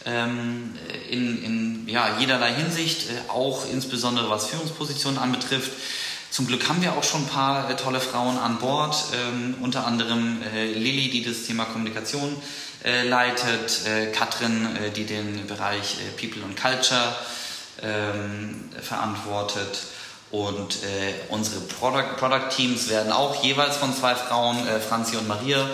ähm, 0.06 0.78
in, 1.10 1.42
in 1.42 1.88
ja, 1.88 2.16
jederlei 2.20 2.54
Hinsicht, 2.54 3.10
äh, 3.10 3.28
auch 3.28 3.64
insbesondere 3.72 4.30
was 4.30 4.46
Führungspositionen 4.46 5.18
anbetrifft. 5.18 5.72
Zum 6.30 6.46
Glück 6.46 6.68
haben 6.68 6.80
wir 6.80 6.92
auch 6.92 7.02
schon 7.02 7.22
ein 7.22 7.28
paar 7.28 7.68
äh, 7.68 7.74
tolle 7.74 8.00
Frauen 8.00 8.38
an 8.38 8.58
Bord, 8.60 8.94
ähm, 9.16 9.56
unter 9.62 9.84
anderem 9.84 10.38
äh, 10.54 10.72
Lilly, 10.74 11.10
die 11.10 11.24
das 11.24 11.42
Thema 11.42 11.64
Kommunikation 11.64 12.36
äh, 12.84 13.02
leitet, 13.02 13.84
äh, 13.84 14.12
Katrin, 14.12 14.68
die 14.94 15.06
den 15.06 15.44
Bereich 15.48 15.96
People 16.20 16.44
und 16.44 16.56
Culture 16.56 17.16
ähm, 17.80 18.70
verantwortet. 18.80 19.78
Und 20.30 20.82
äh, 20.82 21.14
unsere 21.28 21.60
Product, 21.60 22.16
Product 22.16 22.48
Teams 22.56 22.88
werden 22.88 23.12
auch 23.12 23.42
jeweils 23.44 23.76
von 23.76 23.94
zwei 23.94 24.14
Frauen, 24.14 24.66
äh, 24.66 24.80
Franzi 24.80 25.16
und 25.16 25.28
Maria, 25.28 25.68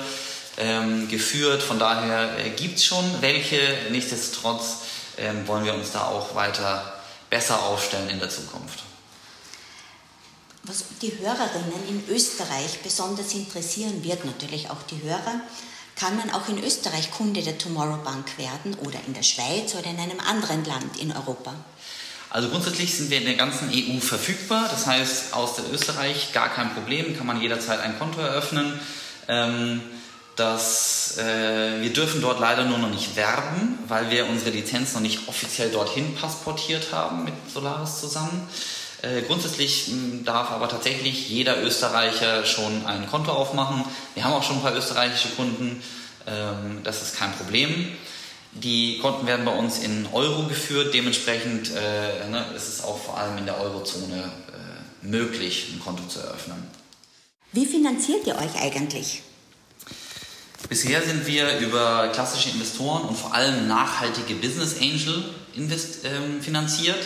ähm, 0.58 1.08
geführt. 1.08 1.62
Von 1.62 1.78
daher 1.78 2.38
äh, 2.38 2.50
gibt 2.50 2.78
es 2.78 2.84
schon 2.84 3.04
welche. 3.20 3.60
Nichtsdestotrotz 3.90 4.78
ähm, 5.16 5.46
wollen 5.46 5.64
wir 5.64 5.74
uns 5.74 5.92
da 5.92 6.06
auch 6.06 6.34
weiter 6.34 6.92
besser 7.30 7.62
aufstellen 7.62 8.10
in 8.10 8.18
der 8.18 8.30
Zukunft. 8.30 8.82
Was 10.64 10.84
die 11.00 11.16
Hörerinnen 11.18 11.88
in 11.88 12.14
Österreich 12.14 12.80
besonders 12.82 13.32
interessieren 13.34 14.02
wird, 14.04 14.24
natürlich 14.24 14.70
auch 14.70 14.82
die 14.90 15.02
Hörer, 15.02 15.40
kann 15.94 16.16
man 16.16 16.30
auch 16.30 16.48
in 16.48 16.62
Österreich 16.62 17.10
Kunde 17.10 17.42
der 17.42 17.58
Tomorrow 17.58 17.98
Bank 18.04 18.38
werden 18.38 18.74
oder 18.84 18.98
in 19.06 19.14
der 19.14 19.22
Schweiz 19.22 19.74
oder 19.74 19.86
in 19.86 19.98
einem 19.98 20.20
anderen 20.20 20.64
Land 20.64 20.98
in 20.98 21.10
Europa? 21.10 21.54
Also 22.30 22.48
grundsätzlich 22.48 22.94
sind 22.94 23.10
wir 23.10 23.18
in 23.18 23.24
der 23.24 23.36
ganzen 23.36 23.70
EU 23.72 24.00
verfügbar. 24.00 24.68
Das 24.70 24.86
heißt, 24.86 25.34
aus 25.34 25.56
der 25.56 25.64
Österreich 25.72 26.32
gar 26.32 26.48
kein 26.50 26.74
Problem, 26.74 27.16
kann 27.16 27.26
man 27.26 27.40
jederzeit 27.40 27.80
ein 27.80 27.98
Konto 27.98 28.20
eröffnen. 28.20 28.78
Ähm, 29.28 29.80
das, 30.36 31.18
äh, 31.18 31.80
wir 31.80 31.92
dürfen 31.92 32.20
dort 32.20 32.38
leider 32.38 32.64
nur 32.64 32.78
noch 32.78 32.90
nicht 32.90 33.16
werben, 33.16 33.78
weil 33.88 34.10
wir 34.10 34.28
unsere 34.28 34.50
Lizenz 34.50 34.94
noch 34.94 35.00
nicht 35.00 35.26
offiziell 35.26 35.70
dorthin 35.70 36.14
passportiert 36.14 36.92
haben 36.92 37.24
mit 37.24 37.34
Solaris 37.52 37.98
zusammen. 37.98 38.48
Äh, 39.02 39.22
grundsätzlich 39.22 39.90
darf 40.24 40.50
aber 40.50 40.68
tatsächlich 40.68 41.28
jeder 41.28 41.62
Österreicher 41.62 42.44
schon 42.44 42.86
ein 42.86 43.08
Konto 43.08 43.32
aufmachen. 43.32 43.84
Wir 44.14 44.24
haben 44.24 44.32
auch 44.32 44.42
schon 44.42 44.56
ein 44.56 44.62
paar 44.62 44.76
österreichische 44.76 45.30
Kunden. 45.30 45.82
Ähm, 46.26 46.80
das 46.84 47.02
ist 47.02 47.16
kein 47.16 47.32
Problem. 47.32 47.96
Die 48.52 48.98
Konten 48.98 49.26
werden 49.26 49.44
bei 49.44 49.56
uns 49.56 49.78
in 49.78 50.06
Euro 50.12 50.44
geführt, 50.44 50.94
dementsprechend 50.94 51.70
äh, 51.70 52.28
ne, 52.28 52.46
ist 52.56 52.68
es 52.68 52.82
auch 52.82 52.98
vor 52.98 53.18
allem 53.18 53.38
in 53.38 53.46
der 53.46 53.60
Eurozone 53.60 54.24
äh, 54.24 55.06
möglich, 55.06 55.72
ein 55.72 55.80
Konto 55.80 56.02
zu 56.08 56.20
eröffnen. 56.20 56.66
Wie 57.52 57.66
finanziert 57.66 58.26
ihr 58.26 58.36
euch 58.36 58.60
eigentlich? 58.60 59.22
Bisher 60.68 61.02
sind 61.02 61.26
wir 61.26 61.58
über 61.60 62.08
klassische 62.12 62.50
Investoren 62.50 63.08
und 63.08 63.16
vor 63.16 63.32
allem 63.32 63.68
nachhaltige 63.68 64.34
Business 64.34 64.76
Angel 64.80 65.24
invest, 65.54 66.04
ähm, 66.04 66.42
finanziert. 66.42 66.98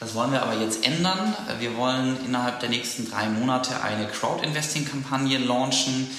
Das 0.00 0.14
wollen 0.14 0.32
wir 0.32 0.42
aber 0.42 0.60
jetzt 0.60 0.84
ändern. 0.84 1.34
Wir 1.60 1.76
wollen 1.76 2.18
innerhalb 2.26 2.60
der 2.60 2.68
nächsten 2.68 3.10
drei 3.10 3.26
Monate 3.28 3.82
eine 3.82 4.06
Crowd-Investing-Kampagne 4.06 5.38
launchen, 5.38 6.10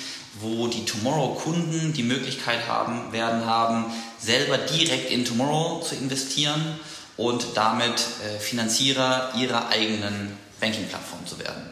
wo 0.41 0.67
die 0.67 0.85
Tomorrow-Kunden 0.85 1.93
die 1.93 2.03
Möglichkeit 2.03 2.67
haben, 2.67 3.11
werden 3.11 3.45
haben, 3.45 3.85
selber 4.19 4.57
direkt 4.57 5.11
in 5.11 5.25
Tomorrow 5.25 5.81
zu 5.81 5.95
investieren 5.95 6.79
und 7.17 7.45
damit 7.55 7.99
äh, 7.99 8.39
Finanzierer 8.39 9.33
ihrer 9.37 9.69
eigenen 9.69 10.37
Banking-Plattform 10.59 11.25
zu 11.25 11.39
werden. 11.39 11.69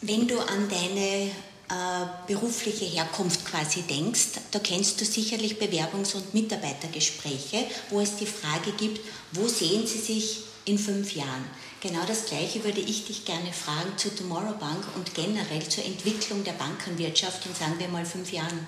Wenn 0.00 0.28
du 0.28 0.38
an 0.38 0.68
deine 0.68 1.30
äh, 1.70 2.06
berufliche 2.26 2.84
Herkunft 2.84 3.44
quasi 3.44 3.82
denkst, 3.82 4.40
da 4.52 4.58
kennst 4.60 5.00
du 5.00 5.04
sicherlich 5.04 5.58
Bewerbungs- 5.60 6.14
und 6.14 6.32
Mitarbeitergespräche, 6.32 7.64
wo 7.90 8.00
es 8.00 8.16
die 8.16 8.26
Frage 8.26 8.70
gibt, 8.72 9.00
wo 9.32 9.48
sehen 9.48 9.86
Sie 9.86 9.98
sich 9.98 10.44
in 10.64 10.78
fünf 10.78 11.14
Jahren? 11.14 11.44
Genau 11.80 12.04
das 12.06 12.26
Gleiche 12.26 12.64
würde 12.64 12.80
ich 12.80 13.06
dich 13.06 13.24
gerne 13.24 13.52
fragen 13.52 13.96
zu 13.96 14.14
Tomorrow 14.14 14.54
Bank 14.58 14.84
und 14.96 15.14
generell 15.14 15.68
zur 15.68 15.84
Entwicklung 15.84 16.42
der 16.42 16.52
Bankenwirtschaft 16.52 17.46
in, 17.46 17.54
sagen 17.54 17.78
wir 17.78 17.88
mal, 17.88 18.04
fünf 18.04 18.32
Jahren. 18.32 18.66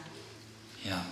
Ja, 0.84 1.04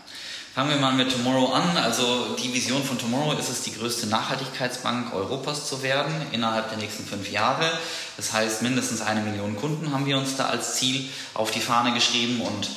Fangen 0.58 0.70
wir 0.70 0.78
mal 0.78 0.92
mit 0.92 1.12
Tomorrow 1.12 1.52
an. 1.52 1.76
Also 1.76 2.34
die 2.34 2.52
Vision 2.52 2.82
von 2.82 2.98
Tomorrow 2.98 3.38
ist 3.38 3.48
es, 3.48 3.62
die 3.62 3.72
größte 3.72 4.08
Nachhaltigkeitsbank 4.08 5.14
Europas 5.14 5.68
zu 5.68 5.84
werden 5.84 6.12
innerhalb 6.32 6.70
der 6.70 6.78
nächsten 6.78 7.04
fünf 7.04 7.30
Jahre. 7.30 7.70
Das 8.16 8.32
heißt, 8.32 8.62
mindestens 8.62 9.00
eine 9.00 9.20
Million 9.20 9.54
Kunden 9.54 9.92
haben 9.92 10.04
wir 10.06 10.18
uns 10.18 10.34
da 10.34 10.46
als 10.46 10.74
Ziel 10.74 11.08
auf 11.34 11.52
die 11.52 11.60
Fahne 11.60 11.94
geschrieben 11.94 12.40
und 12.40 12.68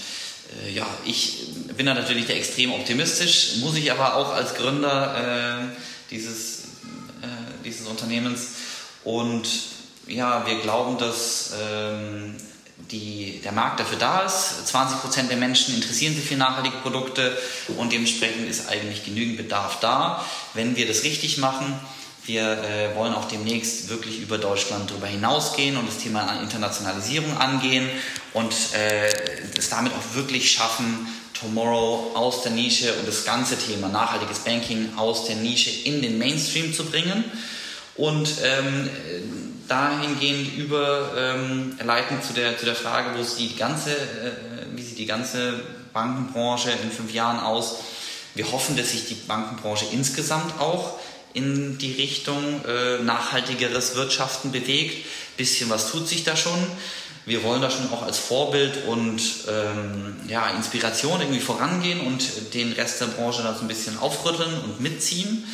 äh, 0.64 0.72
ja, 0.72 0.86
ich 1.06 1.48
bin 1.76 1.88
da 1.88 1.96
natürlich 1.96 2.30
extrem 2.30 2.72
optimistisch, 2.72 3.56
muss 3.62 3.76
ich 3.76 3.92
aber 3.92 4.14
auch 4.14 4.32
als 4.32 4.54
Gründer 4.54 5.64
äh, 5.64 5.76
dieses, 6.12 6.60
äh, 7.24 7.64
dieses 7.66 7.88
Unternehmens 7.88 8.50
und 9.04 9.48
ja, 10.08 10.46
wir 10.46 10.60
glauben, 10.62 10.98
dass 10.98 11.54
ähm, 11.62 12.36
die, 12.92 13.40
der 13.44 13.52
Markt 13.52 13.80
dafür 13.80 13.98
da 13.98 14.22
ist. 14.22 14.68
20 14.68 15.02
Prozent 15.02 15.30
der 15.30 15.38
Menschen 15.38 15.76
interessieren 15.76 16.16
sich 16.16 16.26
für 16.26 16.36
nachhaltige 16.36 16.78
Produkte 16.78 17.38
und 17.78 17.92
dementsprechend 17.92 18.50
ist 18.50 18.70
eigentlich 18.70 19.06
genügend 19.06 19.38
Bedarf 19.38 19.80
da. 19.80 20.26
Wenn 20.54 20.76
wir 20.76 20.88
das 20.88 21.04
richtig 21.04 21.38
machen, 21.38 21.80
wir 22.26 22.64
äh, 22.64 22.96
wollen 22.96 23.14
auch 23.14 23.28
demnächst 23.28 23.90
wirklich 23.90 24.20
über 24.20 24.38
Deutschland 24.38 24.90
darüber 24.92 25.08
hinausgehen 25.08 25.78
und 25.78 25.88
das 25.88 25.98
Thema 25.98 26.40
Internationalisierung 26.42 27.38
angehen 27.38 27.90
und 28.34 28.54
äh, 28.74 29.08
es 29.58 29.70
damit 29.70 29.94
auch 29.94 30.16
wirklich 30.16 30.52
schaffen, 30.52 31.08
Tomorrow 31.34 32.12
aus 32.14 32.44
der 32.44 32.52
Nische 32.52 32.94
und 32.94 33.08
das 33.08 33.26
ganze 33.26 33.58
Thema 33.58 33.88
nachhaltiges 33.88 34.40
Banking 34.40 34.90
aus 34.98 35.26
der 35.26 35.38
Nische 35.38 35.72
in 35.72 36.04
den 36.04 36.20
Mainstream 36.20 36.72
zu 36.72 36.86
bringen. 36.86 37.24
Und 38.02 38.30
ähm, 38.44 38.90
dahingehend 39.68 40.58
überleiten 40.58 42.18
ähm, 42.18 42.24
zu, 42.24 42.34
der, 42.34 42.58
zu 42.58 42.66
der 42.66 42.74
Frage, 42.74 43.12
wo 43.16 43.24
die 43.38 43.56
ganze, 43.56 43.92
äh, 43.92 44.32
wie 44.76 44.82
sieht 44.82 44.98
die 44.98 45.06
ganze 45.06 45.54
Bankenbranche 45.94 46.72
in 46.72 46.90
fünf 46.90 47.14
Jahren 47.14 47.40
aus. 47.40 47.76
Wir 48.34 48.52
hoffen, 48.52 48.76
dass 48.76 48.90
sich 48.90 49.06
die 49.06 49.14
Bankenbranche 49.14 49.86
insgesamt 49.92 50.60
auch 50.60 50.98
in 51.34 51.78
die 51.78 51.92
Richtung 51.92 52.66
äh, 52.66 53.04
nachhaltigeres 53.04 53.96
Wirtschaften 53.96 54.52
bewegt. 54.52 55.06
Bisschen 55.38 55.70
was 55.70 55.92
tut 55.92 56.08
sich 56.08 56.24
da 56.24 56.36
schon. 56.36 56.58
Wir 57.28 57.44
wollen 57.44 57.62
da 57.62 57.70
schon 57.70 57.94
auch 57.94 58.02
als 58.02 58.18
Vorbild 58.18 58.88
und 58.88 59.22
ähm, 59.48 60.16
ja, 60.28 60.50
Inspiration 60.50 61.22
irgendwie 61.22 61.40
vorangehen 61.40 62.02
und 62.02 62.56
den 62.56 62.74
Rest 62.74 63.00
der 63.00 63.06
Branche 63.06 63.44
da 63.44 63.54
so 63.54 63.62
ein 63.62 63.68
bisschen 63.68 64.00
aufrütteln 64.00 64.60
und 64.64 64.82
mitziehen. 64.82 65.46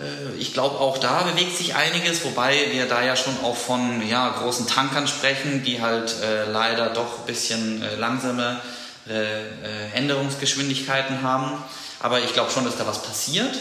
Äh, 0.00 0.38
ich 0.38 0.52
glaube, 0.52 0.78
auch 0.78 0.98
da 0.98 1.22
bewegt 1.22 1.56
sich 1.56 1.74
einiges, 1.74 2.24
wobei 2.24 2.72
wir 2.72 2.86
da 2.86 3.02
ja 3.02 3.16
schon 3.16 3.34
auch 3.42 3.56
von 3.56 4.06
ja, 4.06 4.30
großen 4.30 4.66
Tankern 4.66 5.06
sprechen, 5.06 5.62
die 5.62 5.80
halt 5.80 6.14
äh, 6.22 6.50
leider 6.50 6.90
doch 6.90 7.20
ein 7.20 7.26
bisschen 7.26 7.82
äh, 7.82 7.96
langsame 7.96 8.60
äh, 9.08 9.42
äh 9.42 9.90
Änderungsgeschwindigkeiten 9.94 11.22
haben. 11.22 11.62
Aber 12.00 12.20
ich 12.20 12.32
glaube 12.32 12.50
schon, 12.50 12.64
dass 12.64 12.76
da 12.76 12.86
was 12.86 13.02
passiert. 13.02 13.54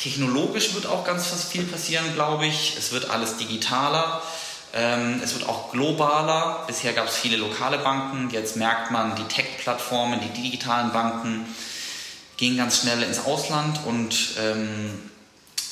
Technologisch 0.00 0.74
wird 0.74 0.86
auch 0.86 1.04
ganz 1.04 1.26
viel 1.44 1.64
passieren, 1.64 2.14
glaube 2.14 2.46
ich. 2.46 2.76
Es 2.78 2.92
wird 2.92 3.10
alles 3.10 3.36
digitaler. 3.36 4.22
Ähm, 4.74 5.20
es 5.22 5.34
wird 5.34 5.48
auch 5.48 5.70
globaler. 5.70 6.64
Bisher 6.66 6.92
gab 6.92 7.08
es 7.08 7.16
viele 7.16 7.36
lokale 7.36 7.78
Banken. 7.78 8.28
Jetzt 8.30 8.56
merkt 8.56 8.90
man, 8.90 9.14
die 9.16 9.24
Tech-Plattformen, 9.24 10.20
die 10.20 10.42
digitalen 10.42 10.92
Banken 10.92 11.46
gehen 12.36 12.56
ganz 12.56 12.80
schnell 12.80 13.02
ins 13.02 13.24
Ausland 13.24 13.80
und 13.86 14.34
ähm, 14.40 15.10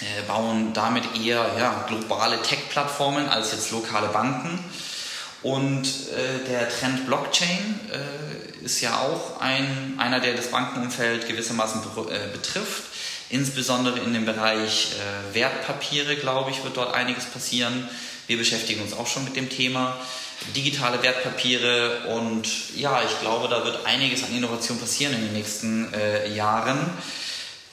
äh, 0.03 0.23
bauen 0.27 0.73
damit 0.73 1.05
eher 1.25 1.47
ja, 1.59 1.85
globale 1.89 2.41
Tech-Plattformen 2.43 3.29
als 3.29 3.53
jetzt 3.53 3.71
lokale 3.71 4.09
Banken. 4.09 4.59
Und 5.43 5.87
äh, 5.87 6.47
der 6.49 6.69
Trend 6.69 7.07
Blockchain 7.07 7.81
äh, 7.91 8.65
ist 8.65 8.81
ja 8.81 8.99
auch 8.99 9.41
ein, 9.41 9.95
einer, 9.99 10.21
der 10.21 10.35
das 10.35 10.51
Bankenumfeld 10.51 11.27
gewissermaßen 11.27 11.83
be 11.83 12.15
äh, 12.15 12.29
betrifft. 12.33 12.85
Insbesondere 13.31 13.99
in 14.01 14.13
dem 14.13 14.25
Bereich 14.25 14.93
äh, 14.93 15.35
Wertpapiere, 15.35 16.17
glaube 16.17 16.51
ich, 16.51 16.63
wird 16.63 16.77
dort 16.77 16.95
einiges 16.95 17.25
passieren. 17.25 17.89
Wir 18.27 18.39
beschäftigen 18.39 18.83
uns 18.83 18.93
auch 18.93 19.07
schon 19.07 19.25
mit 19.25 19.37
dem 19.37 19.51
Thema 19.51 19.97
digitale 20.55 21.03
Wertpapiere 21.03 22.09
und 22.09 22.77
ja, 22.77 23.03
ich 23.03 23.21
glaube, 23.21 23.49
da 23.49 23.65
wird 23.65 23.87
einiges 23.87 24.25
an 24.25 24.35
Innovation 24.35 24.79
passieren 24.79 25.15
in 25.15 25.23
den 25.23 25.33
nächsten 25.33 25.93
äh, 25.95 26.35
Jahren. 26.35 26.79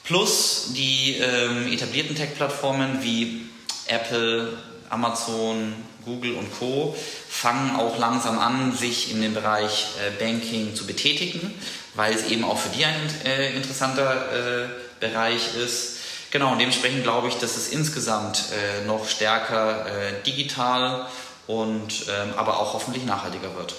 Plus 0.04 0.72
die 0.74 1.16
ähm, 1.16 1.72
etablierten 1.72 2.16
Tech-Plattformen 2.16 3.02
wie 3.02 3.46
Apple, 3.86 4.58
Amazon, 4.88 5.74
Google 6.04 6.34
und 6.34 6.50
Co. 6.58 6.96
fangen 7.28 7.76
auch 7.76 7.98
langsam 7.98 8.38
an, 8.38 8.76
sich 8.76 9.12
in 9.12 9.20
dem 9.20 9.34
Bereich 9.34 9.88
äh, 9.98 10.10
Banking 10.18 10.74
zu 10.74 10.86
betätigen, 10.86 11.54
weil 11.94 12.14
es 12.14 12.26
eben 12.26 12.44
auch 12.44 12.58
für 12.58 12.70
die 12.70 12.84
ein 12.84 12.96
äh, 13.24 13.54
interessanter 13.54 14.64
äh, 14.64 14.68
Bereich 15.00 15.54
ist. 15.56 15.96
Genau, 16.30 16.52
und 16.52 16.58
dementsprechend 16.58 17.02
glaube 17.02 17.28
ich, 17.28 17.34
dass 17.34 17.56
es 17.56 17.68
insgesamt 17.68 18.44
äh, 18.52 18.84
noch 18.86 19.08
stärker 19.08 19.86
äh, 19.86 20.22
digital 20.24 21.06
und 21.46 22.06
ähm, 22.08 22.34
aber 22.36 22.60
auch 22.60 22.74
hoffentlich 22.74 23.04
nachhaltiger 23.04 23.54
wird. 23.56 23.74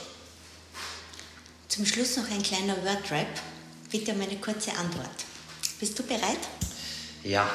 Zum 1.69 1.86
Schluss 1.86 2.17
noch 2.17 2.29
ein 2.29 2.43
kleiner 2.43 2.75
Wordrap. 2.84 3.27
Bitte 3.89 4.12
um 4.12 4.21
eine 4.21 4.36
kurze 4.36 4.71
Antwort. 4.71 5.30
Bist 5.81 5.97
du 5.97 6.03
bereit? 6.03 6.37
Ja. 7.23 7.49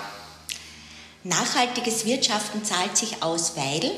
Nachhaltiges 1.23 2.05
Wirtschaften 2.05 2.65
zahlt 2.65 2.97
sich 2.97 3.23
aus, 3.23 3.53
weil 3.55 3.93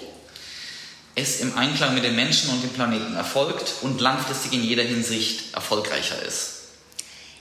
es 1.14 1.40
im 1.40 1.56
Einklang 1.56 1.94
mit 1.94 2.04
den 2.04 2.14
Menschen 2.14 2.50
und 2.50 2.62
dem 2.62 2.68
Planeten 2.68 3.16
erfolgt 3.16 3.76
und 3.80 4.02
langfristig 4.02 4.52
in 4.52 4.62
jeder 4.62 4.82
Hinsicht 4.82 5.54
erfolgreicher 5.54 6.22
ist. 6.22 6.56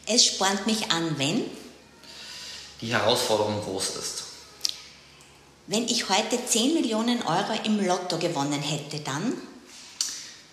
Es 0.06 0.26
spornt 0.26 0.66
mich 0.66 0.90
an, 0.90 1.20
wenn 1.20 1.44
die 2.80 2.94
Herausforderung 2.94 3.62
groß 3.64 3.98
ist. 3.98 4.24
Wenn 5.68 5.84
ich 5.90 6.08
heute 6.08 6.40
10 6.46 6.74
Millionen 6.74 7.22
Euro 7.24 7.60
im 7.66 7.86
Lotto 7.86 8.18
gewonnen 8.18 8.62
hätte, 8.62 9.02
dann? 9.02 9.34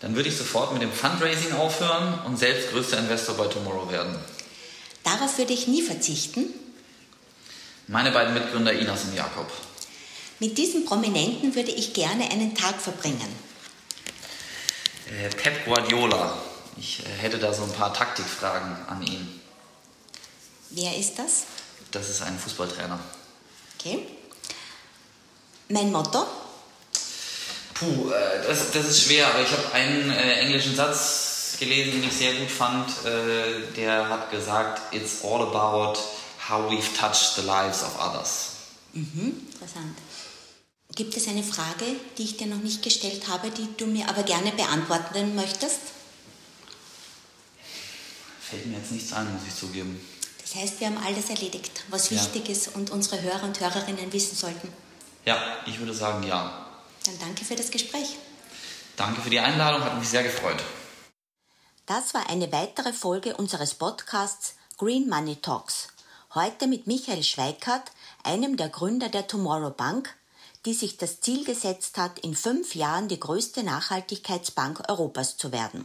Dann 0.00 0.16
würde 0.16 0.30
ich 0.30 0.36
sofort 0.36 0.72
mit 0.72 0.82
dem 0.82 0.92
Fundraising 0.92 1.52
aufhören 1.52 2.18
und 2.26 2.40
selbst 2.40 2.72
größter 2.72 2.98
Investor 2.98 3.36
bei 3.36 3.46
Tomorrow 3.46 3.88
werden. 3.88 4.16
Darauf 5.04 5.38
würde 5.38 5.52
ich 5.52 5.68
nie 5.68 5.82
verzichten. 5.82 6.46
Meine 7.86 8.10
beiden 8.10 8.34
Mitgründer 8.34 8.72
Inas 8.72 9.04
und 9.04 9.14
Jakob. 9.14 9.50
Mit 10.40 10.58
diesem 10.58 10.84
Prominenten 10.84 11.54
würde 11.54 11.70
ich 11.70 11.92
gerne 11.92 12.30
einen 12.30 12.54
Tag 12.54 12.80
verbringen. 12.80 13.28
Äh, 15.10 15.28
Pep 15.28 15.64
Guardiola. 15.66 16.36
Ich 16.76 17.00
äh, 17.00 17.08
hätte 17.20 17.38
da 17.38 17.52
so 17.52 17.62
ein 17.64 17.72
paar 17.72 17.92
Taktikfragen 17.92 18.76
an 18.88 19.02
ihn. 19.02 19.40
Wer 20.70 20.96
ist 20.96 21.18
das? 21.18 21.44
Das 21.92 22.08
ist 22.08 22.22
ein 22.22 22.38
Fußballtrainer. 22.38 22.98
Okay. 23.78 24.06
Mein 25.68 25.92
Motto? 25.92 26.26
Puh, 27.74 28.10
äh, 28.10 28.46
das, 28.46 28.70
das 28.72 28.86
ist 28.86 29.02
schwer, 29.02 29.28
aber 29.28 29.42
ich 29.42 29.50
habe 29.50 29.72
einen 29.72 30.10
äh, 30.10 30.40
englischen 30.40 30.74
Satz 30.74 31.33
gelesen, 31.58 31.92
den 31.92 32.04
ich 32.04 32.12
sehr 32.12 32.34
gut 32.34 32.50
fand. 32.50 32.88
Äh, 33.04 33.72
der 33.76 34.08
hat 34.08 34.30
gesagt, 34.30 34.94
it's 34.94 35.22
all 35.24 35.42
about 35.42 35.98
how 36.48 36.70
we've 36.70 36.96
touched 36.98 37.34
the 37.36 37.42
lives 37.42 37.82
of 37.82 37.98
others. 37.98 38.50
Mhm, 38.92 39.46
interessant. 39.52 39.96
Gibt 40.94 41.16
es 41.16 41.26
eine 41.26 41.42
Frage, 41.42 41.84
die 42.16 42.22
ich 42.22 42.36
dir 42.36 42.46
noch 42.46 42.62
nicht 42.62 42.82
gestellt 42.82 43.26
habe, 43.28 43.50
die 43.50 43.68
du 43.76 43.86
mir 43.86 44.08
aber 44.08 44.22
gerne 44.22 44.52
beantworten 44.52 45.34
möchtest? 45.34 45.80
Fällt 48.40 48.66
mir 48.66 48.78
jetzt 48.78 48.92
nichts 48.92 49.12
ein, 49.12 49.32
muss 49.32 49.42
ich 49.48 49.56
zugeben. 49.56 50.00
Das 50.40 50.54
heißt, 50.54 50.78
wir 50.78 50.86
haben 50.86 50.98
alles 50.98 51.30
erledigt, 51.30 51.82
was 51.88 52.10
ja. 52.10 52.16
wichtig 52.16 52.48
ist 52.48 52.68
und 52.76 52.90
unsere 52.90 53.20
Hörer 53.22 53.42
und 53.42 53.58
Hörerinnen 53.58 54.12
wissen 54.12 54.36
sollten. 54.36 54.68
Ja, 55.24 55.38
ich 55.66 55.78
würde 55.80 55.94
sagen 55.94 56.22
ja. 56.24 56.68
Dann 57.06 57.18
danke 57.18 57.44
für 57.44 57.56
das 57.56 57.70
Gespräch. 57.70 58.16
Danke 58.96 59.20
für 59.20 59.30
die 59.30 59.40
Einladung, 59.40 59.82
hat 59.82 59.98
mich 59.98 60.08
sehr 60.08 60.22
gefreut. 60.22 60.62
Das 61.86 62.14
war 62.14 62.30
eine 62.30 62.50
weitere 62.50 62.94
Folge 62.94 63.36
unseres 63.36 63.74
Podcasts 63.74 64.54
Green 64.78 65.06
Money 65.06 65.36
Talks. 65.36 65.88
Heute 66.34 66.66
mit 66.66 66.86
Michael 66.86 67.22
Schweikart, 67.22 67.92
einem 68.22 68.56
der 68.56 68.70
Gründer 68.70 69.10
der 69.10 69.26
Tomorrow 69.26 69.68
Bank, 69.68 70.08
die 70.64 70.72
sich 70.72 70.96
das 70.96 71.20
Ziel 71.20 71.44
gesetzt 71.44 71.98
hat, 71.98 72.18
in 72.20 72.34
fünf 72.34 72.74
Jahren 72.74 73.08
die 73.08 73.20
größte 73.20 73.62
Nachhaltigkeitsbank 73.62 74.88
Europas 74.88 75.36
zu 75.36 75.52
werden. 75.52 75.84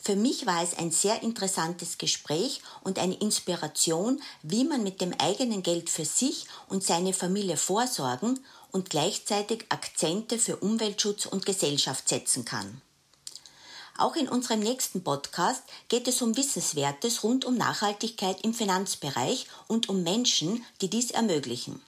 Für 0.00 0.16
mich 0.16 0.46
war 0.46 0.64
es 0.64 0.76
ein 0.76 0.90
sehr 0.90 1.22
interessantes 1.22 1.96
Gespräch 1.96 2.60
und 2.82 2.98
eine 2.98 3.14
Inspiration, 3.14 4.20
wie 4.42 4.64
man 4.64 4.82
mit 4.82 5.00
dem 5.00 5.14
eigenen 5.20 5.62
Geld 5.62 5.90
für 5.90 6.04
sich 6.04 6.46
und 6.68 6.82
seine 6.82 7.12
Familie 7.12 7.56
vorsorgen 7.56 8.44
und 8.72 8.90
gleichzeitig 8.90 9.66
Akzente 9.68 10.40
für 10.40 10.56
Umweltschutz 10.56 11.26
und 11.26 11.46
Gesellschaft 11.46 12.08
setzen 12.08 12.44
kann. 12.44 12.82
Auch 13.96 14.16
in 14.16 14.28
unserem 14.28 14.60
nächsten 14.60 15.04
Podcast 15.04 15.62
geht 15.88 16.08
es 16.08 16.20
um 16.20 16.36
Wissenswertes 16.36 17.22
rund 17.22 17.44
um 17.44 17.56
Nachhaltigkeit 17.56 18.44
im 18.44 18.52
Finanzbereich 18.52 19.46
und 19.68 19.88
um 19.88 20.02
Menschen, 20.02 20.64
die 20.80 20.90
dies 20.90 21.12
ermöglichen. 21.12 21.80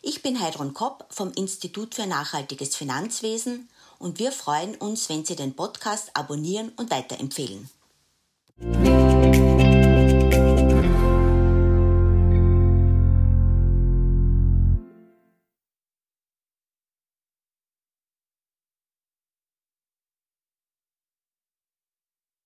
Ich 0.00 0.22
bin 0.22 0.38
Heidrun 0.38 0.74
Kopp 0.74 1.06
vom 1.10 1.32
Institut 1.32 1.94
für 1.94 2.06
nachhaltiges 2.06 2.76
Finanzwesen 2.76 3.68
und 3.98 4.18
wir 4.18 4.30
freuen 4.30 4.76
uns, 4.76 5.08
wenn 5.08 5.24
Sie 5.24 5.34
den 5.34 5.56
Podcast 5.56 6.10
abonnieren 6.14 6.70
und 6.76 6.90
weiterempfehlen. 6.90 7.68